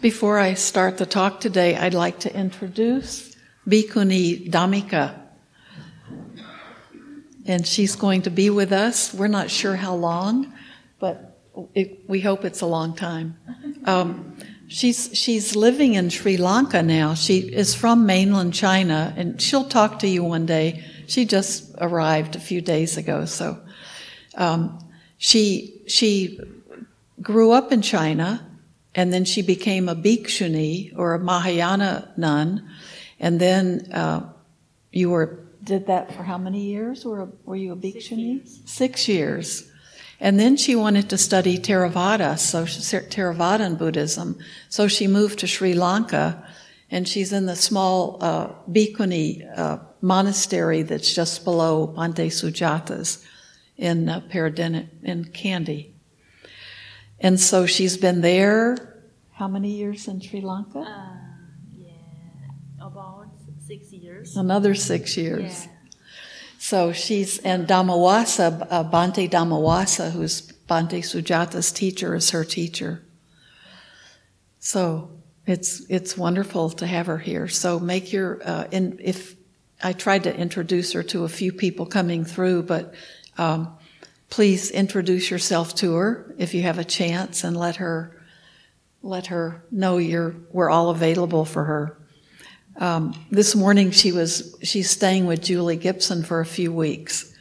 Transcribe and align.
Before 0.00 0.38
I 0.38 0.54
start 0.54 0.96
the 0.96 1.04
talk 1.04 1.40
today, 1.40 1.76
I'd 1.76 1.92
like 1.92 2.20
to 2.20 2.34
introduce 2.34 3.36
Bhikkhuni 3.68 4.50
Dhammika. 4.50 5.14
And 7.44 7.66
she's 7.66 7.96
going 7.96 8.22
to 8.22 8.30
be 8.30 8.48
with 8.48 8.72
us. 8.72 9.12
We're 9.12 9.28
not 9.28 9.50
sure 9.50 9.76
how 9.76 9.94
long, 9.94 10.54
but 11.00 11.38
it, 11.74 12.08
we 12.08 12.22
hope 12.22 12.46
it's 12.46 12.62
a 12.62 12.66
long 12.66 12.96
time. 12.96 13.36
Um, 13.84 14.38
she's, 14.68 15.10
she's 15.12 15.54
living 15.54 15.92
in 15.92 16.08
Sri 16.08 16.38
Lanka 16.38 16.82
now. 16.82 17.12
She 17.12 17.40
is 17.40 17.74
from 17.74 18.06
mainland 18.06 18.54
China, 18.54 19.12
and 19.18 19.38
she'll 19.38 19.68
talk 19.68 19.98
to 19.98 20.08
you 20.08 20.24
one 20.24 20.46
day. 20.46 20.82
She 21.08 21.26
just 21.26 21.74
arrived 21.78 22.36
a 22.36 22.40
few 22.40 22.62
days 22.62 22.96
ago, 22.96 23.26
so 23.26 23.58
um, 24.34 24.78
she 25.18 25.82
she 25.86 26.40
grew 27.20 27.50
up 27.50 27.70
in 27.70 27.82
China 27.82 28.46
and 28.94 29.12
then 29.12 29.24
she 29.24 29.42
became 29.42 29.88
a 29.88 29.94
bhikshuni 29.94 30.96
or 30.96 31.14
a 31.14 31.18
Mahayana 31.18 32.12
nun, 32.16 32.68
and 33.18 33.40
then 33.40 33.90
uh, 33.92 34.28
you 34.90 35.10
were 35.10 35.46
did 35.62 35.86
that 35.88 36.12
for 36.14 36.22
how 36.22 36.38
many 36.38 36.62
years? 36.62 37.04
Were 37.04 37.28
were 37.44 37.56
you 37.56 37.72
a 37.72 37.76
bhikshuni? 37.76 38.46
Six 38.46 38.58
years. 38.58 38.70
Six 38.70 39.08
years. 39.08 39.70
And 40.22 40.38
then 40.38 40.58
she 40.58 40.76
wanted 40.76 41.08
to 41.10 41.18
study 41.18 41.58
Theravada, 41.58 42.38
so 42.38 42.64
Theravadan 42.64 43.78
Buddhism. 43.78 44.38
So 44.68 44.86
she 44.86 45.06
moved 45.06 45.38
to 45.38 45.46
Sri 45.46 45.72
Lanka, 45.72 46.46
and 46.90 47.08
she's 47.08 47.32
in 47.32 47.46
the 47.46 47.56
small 47.56 48.18
uh, 48.20 48.48
bhikkhuni 48.70 49.58
uh, 49.58 49.78
monastery 50.02 50.82
that's 50.82 51.14
just 51.14 51.42
below 51.42 51.94
Bhante 51.96 52.26
Sujatha's 52.26 53.24
in 53.78 54.10
uh, 54.10 54.20
Peradeniya, 54.20 54.88
in 55.02 55.24
Kandy. 55.24 55.92
And 57.20 57.38
so 57.38 57.66
she's 57.66 57.96
been 57.96 58.22
there 58.22 58.90
how 59.40 59.48
many 59.48 59.70
years 59.70 60.06
in 60.06 60.20
Sri 60.20 60.42
Lanka? 60.42 60.80
Uh, 60.80 61.16
yeah, 61.74 62.86
about 62.86 63.28
six 63.66 63.90
years. 63.90 64.36
Another 64.36 64.74
six 64.74 65.16
years. 65.16 65.64
Yeah. 65.64 65.72
So 66.58 66.92
she's, 66.92 67.38
and 67.38 67.66
Dhammawasa, 67.66 68.66
uh, 68.68 68.84
Bhante 68.84 69.30
Dhammawasa, 69.30 70.10
who's 70.10 70.52
Bhante 70.68 71.00
Sujatha's 71.02 71.72
teacher, 71.72 72.14
is 72.14 72.28
her 72.32 72.44
teacher. 72.44 73.02
So 74.58 75.10
it's, 75.46 75.86
it's 75.88 76.18
wonderful 76.18 76.68
to 76.68 76.86
have 76.86 77.06
her 77.06 77.16
here. 77.16 77.48
So 77.48 77.80
make 77.80 78.12
your, 78.12 78.42
uh, 78.44 78.66
in, 78.70 79.00
if, 79.02 79.36
I 79.82 79.94
tried 79.94 80.24
to 80.24 80.36
introduce 80.36 80.92
her 80.92 81.02
to 81.04 81.24
a 81.24 81.30
few 81.30 81.54
people 81.54 81.86
coming 81.86 82.26
through, 82.26 82.64
but 82.64 82.92
um, 83.38 83.74
please 84.30 84.70
introduce 84.70 85.30
yourself 85.30 85.74
to 85.74 85.94
her 85.94 86.34
if 86.38 86.54
you 86.54 86.62
have 86.62 86.78
a 86.78 86.84
chance 86.84 87.44
and 87.44 87.56
let 87.56 87.76
her 87.76 88.16
let 89.02 89.26
her 89.26 89.64
know 89.70 89.98
you're 89.98 90.34
we're 90.52 90.70
all 90.70 90.90
available 90.90 91.44
for 91.44 91.64
her. 91.64 91.96
Um, 92.76 93.14
this 93.30 93.54
morning 93.54 93.90
she 93.90 94.12
was 94.12 94.56
she's 94.62 94.88
staying 94.88 95.26
with 95.26 95.42
Julie 95.42 95.76
Gibson 95.76 96.22
for 96.22 96.40
a 96.40 96.46
few 96.46 96.72
weeks, 96.72 97.34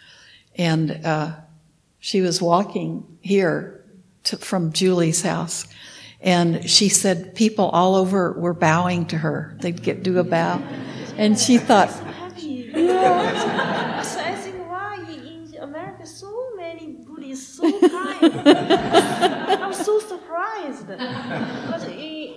and 0.56 1.06
uh, 1.06 1.36
she 2.00 2.22
was 2.22 2.42
walking 2.42 3.18
here 3.22 3.86
to, 4.26 4.38
from 4.38 4.74
Julie's 4.74 5.22
house, 5.22 5.68
and 6.22 6.70
she 6.70 6.90
said 6.90 7.36
people 7.36 7.70
all 7.70 7.96
over 7.96 8.34
were 8.34 8.54
bowing 8.54 9.06
to 9.08 9.18
her. 9.18 9.56
They'd 9.62 9.82
get 9.82 10.04
do 10.04 10.18
a 10.20 10.24
bow, 10.24 10.62
and 11.18 11.38
she 11.38 11.58
thought. 11.58 11.90
Yeah. 12.38 14.02
so 14.02 14.20
I 14.20 14.36
think 14.36 14.56
why 14.68 14.96
in 15.10 15.56
America 15.60 16.06
so 16.06 16.56
many 16.56 16.88
Buddhists 16.88 17.58
so 17.58 17.64
kind. 17.90 18.09
I'm 19.64 19.74
so 19.74 20.00
surprised. 20.00 20.88
But 20.88 21.84
in, 21.90 22.34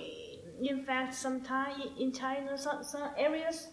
in 0.61 0.83
fact, 0.83 1.13
sometimes 1.13 1.83
in 1.99 2.11
China, 2.11 2.57
some, 2.57 2.83
some 2.83 3.11
areas 3.17 3.67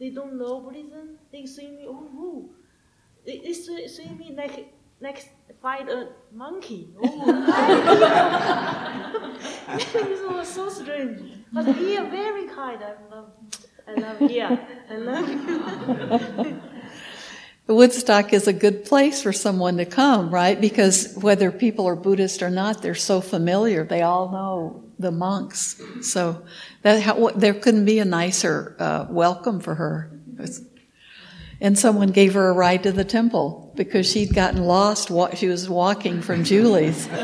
they 0.00 0.10
don't 0.10 0.38
know 0.38 0.60
Buddhism. 0.60 1.18
They 1.30 1.44
see 1.44 1.70
me, 1.70 1.84
oh, 1.86 2.08
who? 2.12 2.50
They, 3.26 3.38
they 3.38 3.52
see 3.52 4.08
me 4.18 4.34
like 4.34 4.72
like 5.00 5.30
fight 5.60 5.88
a 5.88 6.08
monkey. 6.32 6.94
Oh, 7.02 7.24
it 9.68 10.32
was 10.32 10.48
so 10.48 10.68
strange. 10.70 11.20
But 11.52 11.66
here, 11.76 12.04
very 12.04 12.46
kind. 12.48 12.82
I 12.82 12.94
love. 13.14 13.32
I 13.86 13.94
love 13.94 14.18
here. 14.18 14.58
I 14.90 14.96
love 14.96 15.28
you. 15.28 16.62
Woodstock 17.74 18.32
is 18.32 18.48
a 18.48 18.52
good 18.52 18.84
place 18.84 19.22
for 19.22 19.32
someone 19.32 19.76
to 19.76 19.84
come, 19.84 20.32
right? 20.32 20.60
Because 20.60 21.14
whether 21.14 21.52
people 21.52 21.86
are 21.86 21.96
Buddhist 21.96 22.42
or 22.42 22.50
not, 22.50 22.82
they're 22.82 22.94
so 22.94 23.20
familiar. 23.20 23.84
They 23.84 24.02
all 24.02 24.30
know 24.30 24.84
the 24.98 25.10
monks. 25.10 25.80
So 26.02 26.42
that 26.82 27.02
how, 27.02 27.30
there 27.30 27.54
couldn't 27.54 27.84
be 27.84 27.98
a 27.98 28.04
nicer 28.04 28.76
uh, 28.78 29.06
welcome 29.08 29.60
for 29.60 29.76
her. 29.76 30.10
And 31.60 31.78
someone 31.78 32.08
gave 32.08 32.34
her 32.34 32.48
a 32.48 32.52
ride 32.52 32.82
to 32.84 32.92
the 32.92 33.04
temple 33.04 33.72
because 33.76 34.10
she'd 34.10 34.34
gotten 34.34 34.64
lost. 34.64 35.10
She 35.36 35.46
was 35.46 35.68
walking 35.68 36.22
from 36.22 36.44
Julie's. 36.44 37.08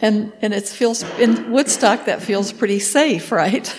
And, 0.00 0.34
and 0.42 0.52
it 0.52 0.68
feels, 0.68 1.02
in 1.18 1.50
Woodstock, 1.50 2.06
that 2.06 2.20
feels 2.20 2.52
pretty 2.52 2.78
safe, 2.78 3.32
right? 3.32 3.64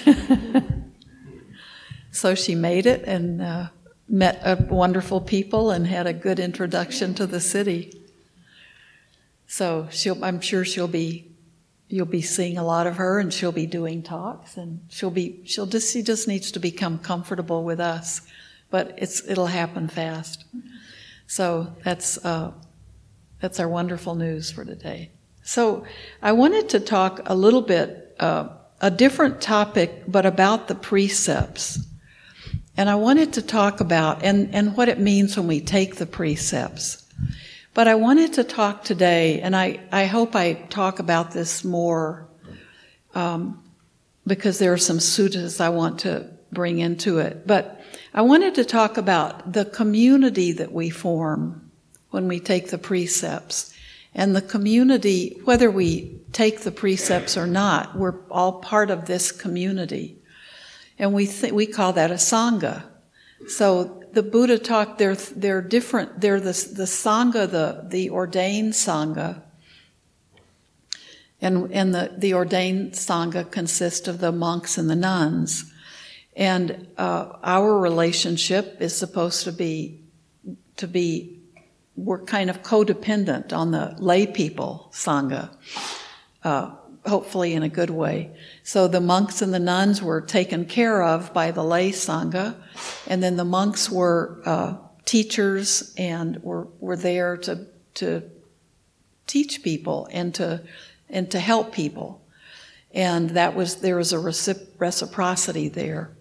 so 2.12 2.34
she 2.34 2.56
made 2.56 2.88
it 2.88 3.04
and 3.04 3.44
uh, 3.44 3.68
met 4.08 4.40
a 4.44 4.56
wonderful 4.56 5.20
people 5.20 5.72
and 5.72 5.88
had 5.88 6.08
a 6.08 6.14
good 6.14 6.40
introduction 6.40 7.14
to 7.16 7.26
the 7.26 7.40
city. 7.40 8.02
So 9.48 9.88
I'm 10.22 10.42
sure 10.42 10.66
she'll 10.66 10.88
be, 10.88 11.32
you'll 11.88 12.06
be 12.06 12.22
seeing 12.22 12.58
a 12.58 12.64
lot 12.64 12.88
of 12.88 12.98
her, 12.98 13.20
and 13.20 13.34
she'll 13.34 13.52
be 13.52 13.66
doing 13.66 14.04
talks, 14.04 14.58
and 14.58 14.82
she'll 14.90 15.12
be, 15.12 15.42
she'll 15.46 15.66
just, 15.66 15.94
she 15.94 16.02
just 16.02 16.28
needs 16.28 16.52
to 16.52 16.60
become 16.60 17.00
comfortable 17.00 17.64
with 17.64 17.80
us, 17.80 18.22
but 18.70 18.94
it's, 18.98 19.28
it'll 19.28 19.48
happen 19.48 19.88
fast. 19.88 20.46
So 21.28 21.74
that's, 21.84 22.24
uh, 22.26 22.52
that's 23.40 23.60
our 23.60 23.68
wonderful 23.68 24.16
news 24.16 24.52
for 24.52 24.66
today. 24.66 25.12
So 25.44 25.86
I 26.22 26.32
wanted 26.32 26.70
to 26.70 26.80
talk 26.80 27.22
a 27.26 27.36
little 27.36 27.62
bit, 27.62 28.16
uh, 28.20 28.50
a 28.82 28.92
different 28.92 29.42
topic, 29.42 30.04
but 30.08 30.26
about 30.26 30.68
the 30.68 30.76
precepts. 30.76 31.80
And 32.78 32.90
I 32.90 32.96
wanted 32.96 33.34
to 33.34 33.42
talk 33.42 33.80
about 33.80 34.24
and, 34.24 34.54
and 34.54 34.76
what 34.76 34.90
it 34.90 35.00
means 35.00 35.38
when 35.38 35.48
we 35.48 35.62
take 35.62 35.96
the 35.96 36.06
precepts. 36.06 37.06
But 37.74 37.88
I 37.88 37.96
wanted 37.96 38.34
to 38.34 38.44
talk 38.44 38.84
today, 38.84 39.42
and 39.42 39.56
I, 39.56 39.82
I 39.92 40.06
hope 40.06 40.36
I 40.36 40.54
talk 40.54 41.00
about 41.00 41.32
this 41.32 41.64
more 41.64 42.28
um, 43.14 43.64
because 44.26 44.60
there 44.60 44.74
are 44.74 44.78
some 44.78 45.00
suttas 45.00 45.62
I 45.62 45.70
want 45.70 46.00
to 46.02 46.30
bring 46.52 46.80
into 46.80 47.20
it. 47.20 47.46
But 47.46 47.82
I 48.14 48.22
wanted 48.22 48.56
to 48.56 48.66
talk 48.66 48.98
about 48.98 49.54
the 49.54 49.66
community 49.66 50.54
that 50.54 50.72
we 50.72 50.90
form 50.90 51.70
when 52.12 52.28
we 52.28 52.40
take 52.40 52.72
the 52.72 52.78
precepts. 52.78 53.74
And 54.14 54.34
the 54.34 54.42
community, 54.42 55.42
whether 55.44 55.70
we 55.70 56.18
take 56.32 56.62
the 56.62 56.72
precepts 56.72 57.36
or 57.36 57.46
not, 57.46 57.98
we're 57.98 58.22
all 58.32 58.62
part 58.62 58.90
of 58.90 59.06
this 59.06 59.34
community. 59.34 60.18
And 60.98 61.14
we 61.14 61.28
th- 61.28 61.54
we 61.54 61.66
call 61.66 61.94
that 61.94 62.12
a 62.12 62.16
sangha. 62.16 62.84
So 63.48 64.04
the 64.14 64.24
Buddha 64.24 64.58
taught 64.58 64.98
they're 64.98 65.16
they're 65.16 65.62
different. 65.62 66.22
They're 66.22 66.40
the 66.40 66.54
the 66.74 66.86
sangha, 66.86 67.50
the 67.50 67.86
the 67.88 68.10
ordained 68.10 68.74
sangha. 68.74 69.42
And 71.42 71.72
and 71.72 71.94
the 71.94 72.14
the 72.18 72.34
ordained 72.34 72.94
sangha 72.94 73.50
consists 73.52 74.08
of 74.08 74.20
the 74.20 74.32
monks 74.32 74.78
and 74.78 74.90
the 74.90 74.96
nuns. 74.96 75.72
And 76.36 76.88
uh, 76.98 77.38
our 77.44 77.78
relationship 77.80 78.78
is 78.82 78.96
supposed 78.96 79.44
to 79.44 79.52
be 79.52 80.02
to 80.78 80.88
be 80.88 81.40
we're 81.96 82.24
kind 82.24 82.50
of 82.50 82.62
codependent 82.62 83.54
on 83.54 83.72
the 83.72 83.96
lay 84.00 84.28
people 84.28 84.90
sangha. 84.94 85.50
Uh, 86.44 86.76
hopefully 87.06 87.54
in 87.54 87.64
a 87.64 87.70
good 87.70 87.90
way. 87.90 88.32
So 88.64 88.88
the 88.88 89.02
monks 89.02 89.42
and 89.42 89.54
the 89.54 89.60
nuns 89.60 90.02
were 90.02 90.22
taken 90.22 90.66
care 90.66 91.04
of 91.04 91.34
by 91.34 91.52
the 91.52 91.64
lay 91.64 91.92
sangha, 91.92 92.56
and 93.08 93.22
then 93.22 93.38
the 93.38 93.46
monks 93.46 93.90
were 93.90 94.42
uh, 94.46 94.76
teachers 95.06 95.94
and 95.98 96.44
were 96.44 96.68
were 96.80 96.98
there 96.98 97.38
to 97.38 97.68
to 97.96 98.24
teach 99.28 99.64
people 99.64 100.08
and 100.12 100.34
to 100.36 100.62
and 101.10 101.30
to 101.32 101.40
help 101.40 101.72
people, 101.72 102.22
and 102.94 103.32
that 103.32 103.56
was 103.56 103.78
there 103.78 103.98
was 103.98 104.14
a 104.14 104.20
reciprocity 104.20 105.70
there. 105.70 106.12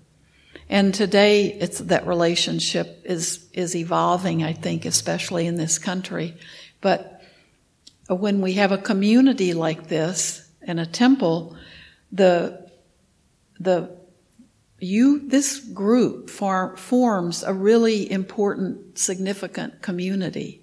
And 0.69 0.94
today, 0.94 1.47
it's 1.47 1.79
that 1.79 2.06
relationship 2.06 3.03
is 3.05 3.47
is 3.53 3.75
evolving. 3.75 4.43
I 4.43 4.53
think, 4.53 4.85
especially 4.85 5.47
in 5.47 5.56
this 5.56 5.79
country, 5.79 6.35
but 6.81 7.23
when 8.09 8.43
we 8.43 8.55
have 8.55 8.73
a 8.73 8.79
community 8.79 9.55
like 9.55 9.88
this 9.88 10.44
and 10.64 10.81
a 10.81 10.87
temple, 10.87 11.56
the 12.12 12.69
the 13.61 13.90
you 14.81 15.28
this 15.28 15.61
group 15.61 16.28
for, 16.28 16.76
forms 16.76 17.43
a 17.43 17.55
really 17.55 18.11
important, 18.11 18.99
significant 18.99 19.81
community. 19.81 20.61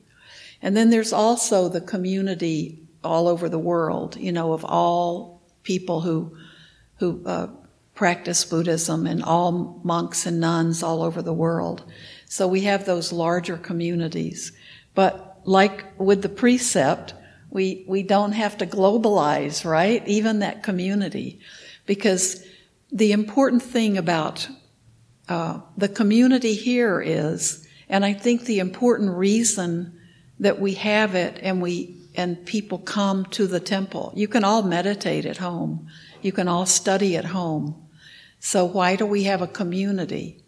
And 0.62 0.78
then 0.78 0.90
there's 0.90 1.14
also 1.14 1.70
the 1.70 1.82
community 1.82 2.80
all 3.04 3.28
over 3.28 3.50
the 3.50 3.60
world, 3.60 4.16
you 4.18 4.32
know, 4.32 4.54
of 4.54 4.64
all 4.64 5.42
people 5.64 6.02
who 6.02 6.38
who 6.98 7.22
uh, 7.26 7.48
practice 7.96 8.46
Buddhism 8.46 9.08
and 9.08 9.24
all 9.24 9.82
monks 9.84 10.26
and 10.26 10.40
nuns 10.40 10.84
all 10.84 11.02
over 11.02 11.22
the 11.22 11.34
world. 11.34 11.84
So 12.26 12.48
we 12.48 12.62
have 12.62 12.86
those 12.86 13.12
larger 13.12 13.58
communities. 13.58 14.52
But 14.94 15.40
like 15.46 16.00
with 16.00 16.22
the 16.22 16.30
precept, 16.30 17.14
we, 17.52 17.86
we 17.88 18.02
don't 18.02 18.32
have 18.32 18.58
to 18.60 18.66
globalize, 18.66 19.64
right? 19.64 20.06
Even 20.08 20.40
that 20.40 20.64
community. 20.64 21.40
Because 21.86 22.44
the 22.92 23.12
important 23.12 23.62
thing 23.62 23.98
about 23.98 24.48
uh, 25.30 25.60
the 25.78 25.90
community 25.90 26.56
here 26.56 27.02
is, 27.02 27.68
and 27.90 28.04
I 28.04 28.14
think 28.14 28.46
the 28.46 28.60
important 28.60 29.12
reason 29.12 30.00
that 30.40 30.60
we 30.60 30.74
have 30.76 31.14
it 31.14 31.40
and 31.42 31.62
we 31.62 31.98
and 32.16 32.46
people 32.46 32.78
come 32.78 33.26
to 33.26 33.48
the 33.48 33.60
temple. 33.60 34.12
You 34.16 34.28
can 34.28 34.44
all 34.44 34.64
meditate 34.64 35.26
at 35.26 35.38
home. 35.38 35.88
You 36.22 36.34
can 36.34 36.50
all 36.50 36.66
study 36.66 37.16
at 37.16 37.26
home. 37.26 37.88
So 38.40 38.66
why 38.66 38.98
do 38.98 39.06
we 39.06 39.24
have 39.24 39.42
a 39.42 39.48
community? 39.48 40.44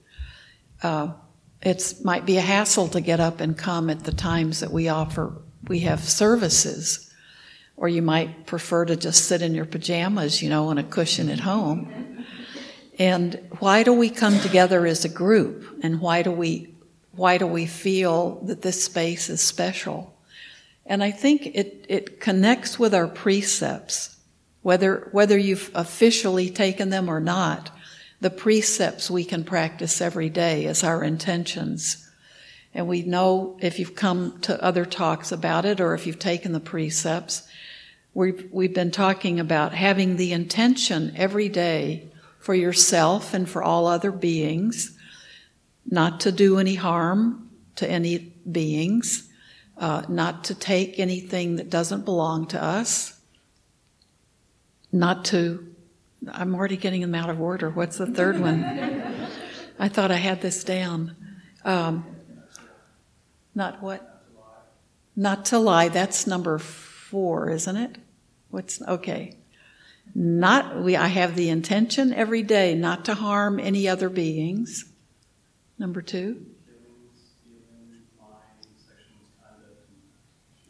Uh, 0.82 1.14
it 1.62 1.94
might 2.04 2.26
be 2.26 2.36
a 2.38 2.42
hassle 2.42 2.90
to 2.90 3.00
get 3.00 3.22
up 3.22 3.40
and 3.40 3.58
come 3.58 3.90
at 3.90 4.04
the 4.04 4.12
times 4.12 4.60
that 4.60 4.72
we 4.72 4.90
offer. 4.90 5.38
We 5.68 5.80
have 5.82 6.04
services, 6.04 7.12
or 7.78 7.88
you 7.88 8.02
might 8.02 8.46
prefer 8.46 8.86
to 8.86 8.96
just 8.96 9.26
sit 9.26 9.42
in 9.42 9.56
your 9.56 9.66
pajamas, 9.66 10.42
you 10.42 10.50
know, 10.50 10.68
on 10.68 10.78
a 10.78 10.84
cushion 10.84 11.30
at 11.30 11.40
home. 11.40 12.26
And 13.00 13.40
why 13.60 13.84
do 13.84 13.94
we 13.94 14.10
come 14.10 14.40
together 14.40 14.86
as 14.86 15.04
a 15.06 15.10
group? 15.10 15.80
And 15.82 16.00
why 16.00 16.22
do 16.22 16.32
we 16.32 16.74
why 17.16 17.38
do 17.38 17.46
we 17.46 17.66
feel 17.68 18.42
that 18.46 18.64
this 18.64 18.84
space 18.84 19.30
is 19.30 19.40
special? 19.40 20.14
And 20.86 21.04
I 21.04 21.12
think 21.12 21.46
it, 21.46 21.86
it 21.88 22.20
connects 22.20 22.78
with 22.80 22.94
our 22.94 23.08
precepts, 23.08 24.18
whether, 24.62 25.10
whether 25.12 25.38
you've 25.38 25.72
officially 25.76 26.50
taken 26.50 26.90
them 26.90 27.10
or 27.10 27.20
not. 27.20 27.72
The 28.20 28.30
precepts 28.30 29.12
we 29.12 29.26
can 29.26 29.44
practice 29.44 30.02
every 30.02 30.30
day 30.30 30.66
as 30.66 30.84
our 30.84 31.04
intentions. 31.04 32.03
And 32.74 32.88
we 32.88 33.04
know 33.04 33.58
if 33.62 33.78
you've 33.78 33.96
come 33.96 34.40
to 34.42 34.62
other 34.64 34.86
talks 34.86 35.32
about 35.32 35.66
it 35.66 35.80
or 35.80 35.94
if 35.94 36.08
you've 36.08 36.20
taken 36.20 36.54
the 36.54 36.60
precepts, 36.60 37.48
we've, 38.14 38.48
we've 38.52 38.74
been 38.74 38.92
talking 38.92 39.40
about 39.40 39.74
having 39.74 40.18
the 40.18 40.34
intention 40.34 41.14
every 41.16 41.50
day 41.50 42.10
for 42.40 42.56
yourself 42.56 43.34
and 43.34 43.48
for 43.48 43.64
all 43.64 43.88
other 43.88 44.12
beings 44.12 44.98
not 45.90 46.22
to 46.22 46.32
do 46.32 46.60
any 46.60 46.76
harm 46.76 47.50
to 47.76 47.90
any 47.90 48.18
beings, 48.50 49.30
uh, 49.78 50.04
not 50.08 50.44
to 50.46 50.56
take 50.56 51.00
anything 51.00 51.58
that 51.58 51.70
doesn't 51.70 52.06
belong 52.06 52.48
to 52.48 52.62
us, 52.62 53.20
not 54.92 55.26
to. 55.26 55.70
I'm 56.32 56.56
already 56.56 56.78
getting 56.78 57.02
them 57.02 57.16
out 57.16 57.30
of 57.30 57.42
order. 57.42 57.70
What's 57.70 57.98
the 57.98 58.08
third 58.08 58.40
one? 58.40 58.64
I 59.80 59.90
thought 59.90 60.12
I 60.12 60.16
had 60.16 60.42
this 60.42 60.64
down. 60.64 61.16
Um, 61.66 62.06
not 63.56 63.82
what? 63.82 64.24
Not 65.16 65.46
to 65.46 65.60
lie. 65.60 65.90
That's 65.90 66.26
number 66.26 66.58
four, 66.58 67.50
isn't 67.50 67.78
it? 67.78 67.98
What's 68.50 68.82
okay? 68.82 69.38
Not 70.16 70.82
we. 70.82 70.96
I 70.96 71.08
have 71.08 71.36
the 71.36 71.50
intention 71.50 72.14
every 72.14 72.44
day 72.44 72.76
not 72.76 73.06
to 73.06 73.14
harm 73.14 73.60
any 73.60 73.88
other 73.88 74.10
beings 74.10 74.86
Number 75.78 76.02
two? 76.02 76.46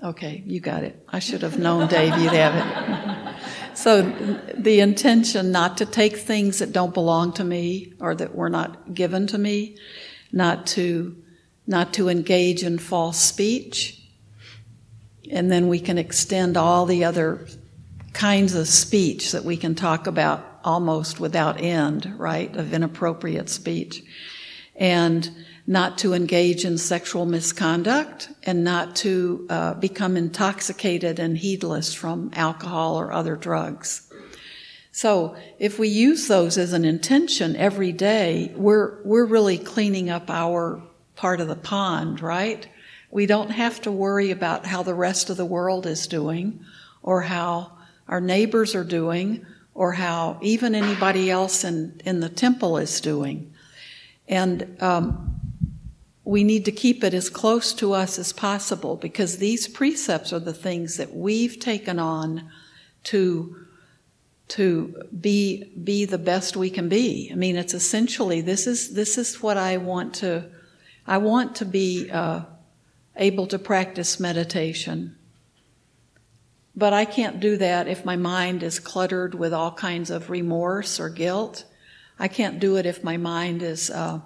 Okay, 0.03 0.43
you 0.45 0.59
got 0.59 0.83
it. 0.83 1.05
I 1.07 1.19
should 1.19 1.43
have 1.43 1.57
known, 1.57 1.87
Dave, 1.87 2.17
you'd 2.17 2.33
have 2.33 2.55
it. 2.55 3.35
so, 3.77 4.01
the 4.57 4.81
intention 4.81 5.51
not 5.51 5.77
to 5.77 5.85
take 5.85 6.17
things 6.17 6.59
that 6.59 6.73
don't 6.73 6.93
belong 6.93 7.31
to 7.33 7.43
me 7.43 7.93
or 7.99 8.13
that 8.15 8.35
were 8.35 8.49
not 8.49 8.93
given 8.93 9.27
to 9.27 9.37
me, 9.37 9.77
not 10.31 10.67
to, 10.67 11.22
not 11.65 11.93
to 11.93 12.09
engage 12.09 12.63
in 12.63 12.77
false 12.77 13.19
speech, 13.19 14.01
and 15.31 15.51
then 15.51 15.67
we 15.67 15.79
can 15.79 15.97
extend 15.97 16.57
all 16.57 16.85
the 16.85 17.03
other 17.03 17.47
kinds 18.13 18.53
of 18.53 18.67
speech 18.67 19.31
that 19.31 19.43
we 19.43 19.57
can 19.57 19.73
talk 19.73 20.07
about 20.07 20.45
almost 20.63 21.19
without 21.19 21.59
end, 21.59 22.13
right? 22.17 22.55
Of 22.55 22.73
inappropriate 22.73 23.49
speech 23.49 24.03
and 24.75 25.29
not 25.65 25.97
to 25.99 26.13
engage 26.13 26.65
in 26.65 26.77
sexual 26.77 27.25
misconduct 27.25 28.29
and 28.43 28.63
not 28.63 28.95
to 28.97 29.45
uh, 29.49 29.73
become 29.75 30.17
intoxicated 30.17 31.19
and 31.19 31.37
heedless 31.37 31.93
from 31.93 32.31
alcohol 32.33 32.99
or 32.99 33.11
other 33.11 33.35
drugs. 33.35 34.09
So 34.91 35.35
if 35.59 35.79
we 35.79 35.87
use 35.87 36.27
those 36.27 36.57
as 36.57 36.73
an 36.73 36.85
intention 36.85 37.55
every 37.55 37.91
day, 37.91 38.51
we're, 38.55 39.01
we're 39.03 39.25
really 39.25 39.57
cleaning 39.57 40.09
up 40.09 40.29
our 40.29 40.81
part 41.15 41.39
of 41.39 41.47
the 41.47 41.55
pond, 41.55 42.21
right? 42.21 42.67
We 43.11 43.25
don't 43.25 43.51
have 43.51 43.81
to 43.81 43.91
worry 43.91 44.31
about 44.31 44.65
how 44.65 44.83
the 44.83 44.95
rest 44.95 45.29
of 45.29 45.37
the 45.37 45.45
world 45.45 45.85
is 45.85 46.07
doing 46.07 46.65
or 47.01 47.21
how 47.21 47.73
our 48.07 48.21
neighbors 48.21 48.75
are 48.75 48.83
doing 48.83 49.45
or 49.75 49.93
how 49.93 50.39
even 50.41 50.75
anybody 50.75 51.29
else 51.29 51.63
in, 51.63 52.01
in 52.05 52.19
the 52.19 52.29
temple 52.29 52.77
is 52.77 53.01
doing. 53.01 53.53
And 54.27 54.77
um, 54.81 55.39
we 56.23 56.43
need 56.43 56.65
to 56.65 56.71
keep 56.71 57.03
it 57.03 57.13
as 57.13 57.29
close 57.29 57.73
to 57.73 57.93
us 57.93 58.17
as 58.17 58.31
possible 58.31 58.95
because 58.95 59.37
these 59.37 59.67
precepts 59.67 60.31
are 60.31 60.39
the 60.39 60.53
things 60.53 60.97
that 60.97 61.13
we've 61.13 61.59
taken 61.59 61.99
on 61.99 62.49
to 63.05 63.57
to 64.49 65.03
be 65.19 65.71
be 65.83 66.05
the 66.05 66.17
best 66.17 66.55
we 66.55 66.69
can 66.69 66.87
be. 66.87 67.29
I 67.31 67.35
mean, 67.35 67.55
it's 67.55 67.73
essentially 67.73 68.41
this 68.41 68.67
is 68.67 68.93
this 68.93 69.17
is 69.17 69.41
what 69.41 69.57
I 69.57 69.77
want 69.77 70.13
to. 70.15 70.49
I 71.05 71.17
want 71.17 71.55
to 71.57 71.65
be 71.65 72.09
uh, 72.09 72.41
able 73.15 73.47
to 73.47 73.59
practice 73.59 74.19
meditation, 74.19 75.17
but 76.75 76.93
I 76.93 77.05
can't 77.05 77.39
do 77.39 77.57
that 77.57 77.87
if 77.87 78.05
my 78.05 78.15
mind 78.15 78.63
is 78.63 78.79
cluttered 78.79 79.35
with 79.35 79.53
all 79.53 79.71
kinds 79.71 80.09
of 80.09 80.29
remorse 80.29 80.99
or 80.99 81.09
guilt. 81.09 81.65
I 82.17 82.27
can't 82.27 82.59
do 82.59 82.77
it 82.77 82.85
if 82.85 83.03
my 83.03 83.17
mind 83.17 83.61
is 83.61 83.89
uh, 83.89 84.21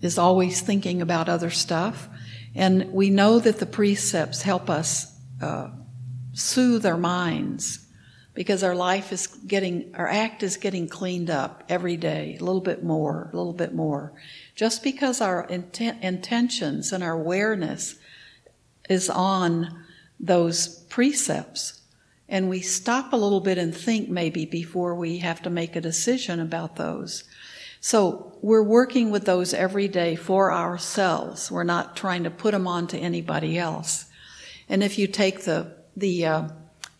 is 0.00 0.18
always 0.18 0.60
thinking 0.60 1.02
about 1.02 1.28
other 1.28 1.50
stuff. 1.50 2.08
And 2.54 2.92
we 2.92 3.10
know 3.10 3.38
that 3.38 3.58
the 3.58 3.66
precepts 3.66 4.42
help 4.42 4.70
us 4.70 5.14
uh, 5.40 5.70
soothe 6.32 6.86
our 6.86 6.96
minds 6.96 7.87
because 8.38 8.62
our 8.62 8.76
life 8.76 9.10
is 9.10 9.26
getting, 9.26 9.92
our 9.96 10.06
act 10.06 10.44
is 10.44 10.58
getting 10.58 10.88
cleaned 10.88 11.28
up 11.28 11.64
every 11.68 11.96
day, 11.96 12.36
a 12.38 12.44
little 12.44 12.60
bit 12.60 12.84
more, 12.84 13.28
a 13.32 13.36
little 13.36 13.52
bit 13.52 13.74
more. 13.74 14.12
Just 14.54 14.84
because 14.84 15.20
our 15.20 15.44
intent, 15.46 16.04
intentions 16.04 16.92
and 16.92 17.02
our 17.02 17.14
awareness 17.14 17.96
is 18.88 19.10
on 19.10 19.82
those 20.20 20.84
precepts 20.84 21.80
and 22.28 22.48
we 22.48 22.60
stop 22.60 23.12
a 23.12 23.16
little 23.16 23.40
bit 23.40 23.58
and 23.58 23.74
think 23.74 24.08
maybe 24.08 24.46
before 24.46 24.94
we 24.94 25.18
have 25.18 25.42
to 25.42 25.50
make 25.50 25.74
a 25.74 25.80
decision 25.80 26.38
about 26.38 26.76
those. 26.76 27.24
So 27.80 28.38
we're 28.40 28.62
working 28.62 29.10
with 29.10 29.24
those 29.24 29.52
every 29.52 29.88
day 29.88 30.14
for 30.14 30.52
ourselves. 30.52 31.50
We're 31.50 31.64
not 31.64 31.96
trying 31.96 32.22
to 32.22 32.30
put 32.30 32.52
them 32.52 32.68
on 32.68 32.86
to 32.86 32.98
anybody 32.98 33.58
else. 33.58 34.04
And 34.68 34.84
if 34.84 34.96
you 34.96 35.08
take 35.08 35.42
the, 35.42 35.74
the 35.96 36.24
uh, 36.24 36.48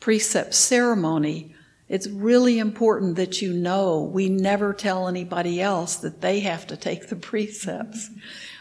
precept 0.08 0.54
ceremony, 0.54 1.54
it's 1.86 2.06
really 2.06 2.58
important 2.58 3.16
that 3.16 3.42
you 3.42 3.52
know 3.52 4.00
we 4.00 4.26
never 4.26 4.72
tell 4.72 5.06
anybody 5.06 5.60
else 5.60 5.96
that 5.96 6.22
they 6.22 6.40
have 6.40 6.66
to 6.66 6.78
take 6.78 7.10
the 7.10 7.14
precepts 7.14 8.08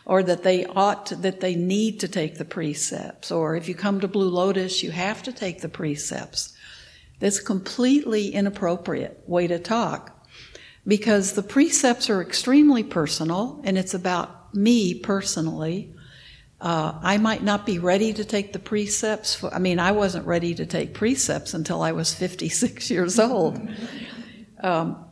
or 0.06 0.22
that 0.22 0.44
they 0.44 0.66
ought 0.66 1.06
to, 1.06 1.16
that 1.16 1.40
they 1.40 1.56
need 1.56 2.02
to 2.02 2.08
take 2.10 2.38
the 2.38 2.44
precepts. 2.44 3.32
Or 3.32 3.56
if 3.56 3.70
you 3.70 3.76
come 3.76 4.02
to 4.02 4.10
Blue 4.10 4.28
Lotus, 4.28 4.84
you 4.84 4.92
have 4.92 5.24
to 5.24 5.32
take 5.32 5.62
the 5.62 5.70
precepts. 5.70 6.54
That's 7.22 7.40
completely 7.40 8.34
inappropriate 8.34 9.24
way 9.26 9.48
to 9.48 9.58
talk 9.58 10.28
because 10.86 11.32
the 11.32 11.44
precepts 11.44 12.10
are 12.10 12.22
extremely 12.22 12.84
personal 12.84 13.62
and 13.64 13.78
it's 13.78 13.94
about 13.94 14.54
me 14.54 14.96
personally. 14.96 15.96
Uh, 16.60 16.98
I 17.04 17.18
might 17.18 17.44
not 17.44 17.66
be 17.66 17.78
ready 17.78 18.14
to 18.14 18.26
take 18.26 18.52
the 18.52 18.60
precepts. 18.60 19.36
For, 19.36 19.54
I 19.54 19.60
mean, 19.60 19.80
I 19.80 19.92
wasn't 19.92 20.26
ready 20.26 20.56
to 20.56 20.66
take 20.66 20.94
precepts 20.94 21.54
until 21.54 21.82
I 21.82 21.92
was 21.92 22.14
56 22.14 22.90
years 22.90 23.20
old. 23.20 23.60
Um, 24.62 25.06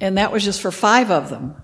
and 0.00 0.18
that 0.18 0.32
was 0.32 0.44
just 0.44 0.60
for 0.60 0.72
five 0.72 1.10
of 1.10 1.30
them. 1.30 1.54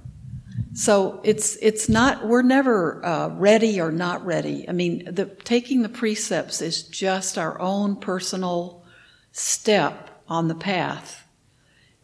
So 0.75 1.21
it's 1.23 1.57
it's 1.63 1.89
not 1.89 2.27
we're 2.27 2.43
never 2.43 3.05
uh, 3.05 3.29
ready 3.29 3.81
or 3.81 3.93
not 3.93 4.25
ready. 4.27 4.69
I 4.69 4.73
mean, 4.73 5.05
the, 5.05 5.27
taking 5.27 5.83
the 5.83 5.89
precepts 5.89 6.61
is 6.61 6.83
just 6.83 7.39
our 7.39 7.61
own 7.61 7.97
personal 7.97 8.85
step 9.31 10.23
on 10.29 10.49
the 10.49 10.55
path. 10.55 11.27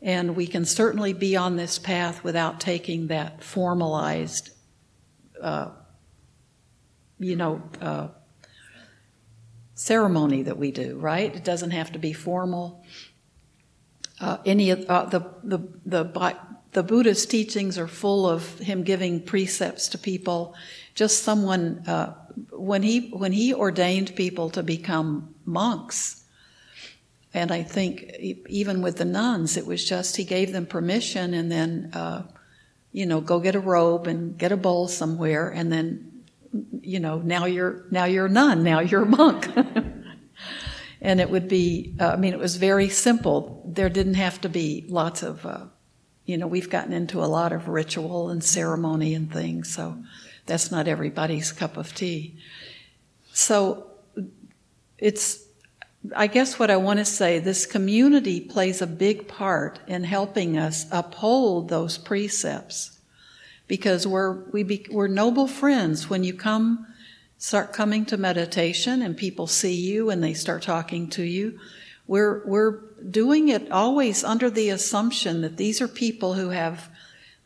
And 0.02 0.37
we 0.37 0.46
can 0.46 0.64
certainly 0.64 1.12
be 1.12 1.37
on 1.37 1.56
this 1.56 1.78
path 1.78 2.25
without 2.25 2.60
taking 2.60 3.08
that 3.08 3.42
formalized, 3.42 4.50
uh, 5.42 5.70
you 7.20 7.36
know, 7.36 7.62
uh, 7.80 8.08
ceremony 9.74 10.42
that 10.42 10.58
we 10.58 10.72
do, 10.72 10.98
right? 10.98 11.36
It 11.36 11.44
doesn't 11.44 11.70
have 11.70 11.92
to 11.92 11.98
be 11.98 12.12
formal. 12.12 12.82
uh, 14.20 14.38
any 14.44 14.70
of 14.70 14.84
uh, 14.88 15.06
the, 15.06 15.20
the, 15.42 15.58
the, 15.86 16.36
the 16.72 16.82
Buddha's 16.82 17.26
teachings 17.26 17.78
are 17.78 17.88
full 17.88 18.28
of 18.28 18.58
him 18.58 18.82
giving 18.82 19.22
precepts 19.22 19.88
to 19.88 19.98
people. 19.98 20.54
Just 20.94 21.24
someone, 21.24 21.82
uh, 21.86 22.14
when 22.50 22.82
he, 22.82 23.08
when 23.10 23.32
he 23.32 23.54
ordained 23.54 24.14
people 24.14 24.50
to 24.50 24.62
become 24.62 25.34
monks, 25.44 26.24
and 27.32 27.52
I 27.52 27.62
think 27.62 28.12
even 28.48 28.82
with 28.82 28.96
the 28.96 29.04
nuns, 29.04 29.56
it 29.56 29.64
was 29.64 29.88
just 29.88 30.16
he 30.16 30.24
gave 30.24 30.52
them 30.52 30.66
permission 30.66 31.32
and 31.32 31.50
then, 31.50 31.90
uh, 31.94 32.24
you 32.92 33.06
know, 33.06 33.20
go 33.20 33.38
get 33.38 33.54
a 33.54 33.60
robe 33.60 34.08
and 34.08 34.36
get 34.36 34.50
a 34.50 34.56
bowl 34.56 34.88
somewhere 34.88 35.48
and 35.48 35.72
then, 35.72 36.10
you 36.83 37.00
know, 37.00 37.19
now 37.19 37.45
you're, 37.45 37.85
now 37.90 38.04
you're 38.04 38.26
a 38.26 38.30
nun, 38.30 38.62
now 38.62 38.80
you're 38.80 39.02
a 39.02 39.07
monk. 39.07 39.49
and 41.00 41.21
it 41.21 41.30
would 41.30 41.49
be, 41.49 41.95
uh, 42.00 42.09
I 42.09 42.16
mean, 42.16 42.33
it 42.33 42.38
was 42.38 42.57
very 42.57 42.88
simple. 42.88 43.62
There 43.66 43.88
didn't 43.88 44.14
have 44.14 44.40
to 44.42 44.49
be 44.49 44.85
lots 44.88 45.23
of, 45.23 45.47
uh, 45.47 45.66
you 46.25 46.37
know, 46.37 46.47
we've 46.47 46.71
gotten 46.71 46.92
into 46.92 47.23
a 47.23 47.26
lot 47.26 47.52
of 47.52 47.69
ritual 47.69 48.30
and 48.30 48.42
ceremony 48.42 49.14
and 49.14 49.33
things, 49.33 49.73
so 49.73 49.97
that's 50.47 50.71
not 50.71 50.88
everybody's 50.88 51.52
cup 51.52 51.76
of 51.76 51.95
tea. 51.95 52.37
So 53.33 53.87
it's, 54.99 55.45
I 56.14 56.26
guess 56.26 56.59
what 56.59 56.71
I 56.71 56.76
want 56.76 56.99
to 56.99 57.04
say, 57.04 57.38
this 57.38 57.66
community 57.66 58.40
plays 58.40 58.83
a 58.83 58.87
big 58.87 59.28
part 59.28 59.80
in 59.87 60.04
helping 60.04 60.57
us 60.57 60.87
uphold 60.90 61.69
those 61.69 61.99
precepts 61.99 63.00
because 63.70 64.04
we're, 64.04 64.32
we 64.50 64.64
be, 64.64 64.84
we're 64.90 65.06
noble 65.06 65.46
friends 65.46 66.10
when 66.10 66.24
you 66.24 66.34
come 66.34 66.84
start 67.38 67.72
coming 67.72 68.04
to 68.04 68.16
meditation 68.16 69.00
and 69.00 69.16
people 69.16 69.46
see 69.46 69.72
you 69.72 70.10
and 70.10 70.24
they 70.24 70.34
start 70.34 70.60
talking 70.60 71.08
to 71.08 71.22
you, 71.22 71.56
we're, 72.08 72.44
we're 72.48 72.80
doing 73.10 73.46
it 73.46 73.70
always 73.70 74.24
under 74.24 74.50
the 74.50 74.70
assumption 74.70 75.42
that 75.42 75.56
these 75.56 75.80
are 75.80 75.86
people 75.86 76.34
who 76.34 76.48
have 76.48 76.90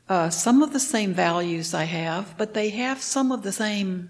uh, 0.08 0.30
some 0.30 0.62
of 0.62 0.72
the 0.72 0.80
same 0.80 1.12
values 1.12 1.74
I 1.74 1.84
have, 1.84 2.34
but 2.38 2.54
they 2.54 2.70
have 2.70 3.02
some 3.02 3.30
of 3.30 3.42
the 3.42 3.52
same 3.52 4.08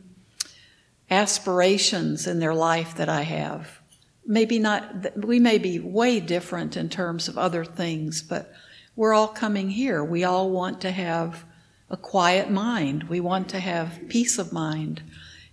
aspirations 1.11 2.29
in 2.29 2.39
their 2.39 2.55
life 2.55 2.95
that 2.95 3.09
I 3.09 3.23
have. 3.23 3.81
Maybe 4.25 4.61
not, 4.61 5.17
we 5.17 5.41
may 5.41 5.59
be 5.59 5.81
way 5.81 6.21
different 6.21 6.77
in 6.77 6.89
terms 6.89 7.27
of 7.27 7.37
other 7.37 7.65
things, 7.65 8.23
but 8.23 8.53
we're 8.95 9.15
all 9.15 9.27
coming 9.27 9.69
here. 9.69 10.05
We 10.05 10.23
all 10.23 10.51
want 10.51 10.81
to 10.83 10.93
have 10.93 11.45
a 11.91 11.97
quiet 11.97 12.51
mind. 12.51 13.05
We 13.05 13.21
want 13.21 13.49
to 13.51 13.61
have 13.61 14.09
peace 14.09 14.39
of 14.39 14.53
mind 14.53 15.03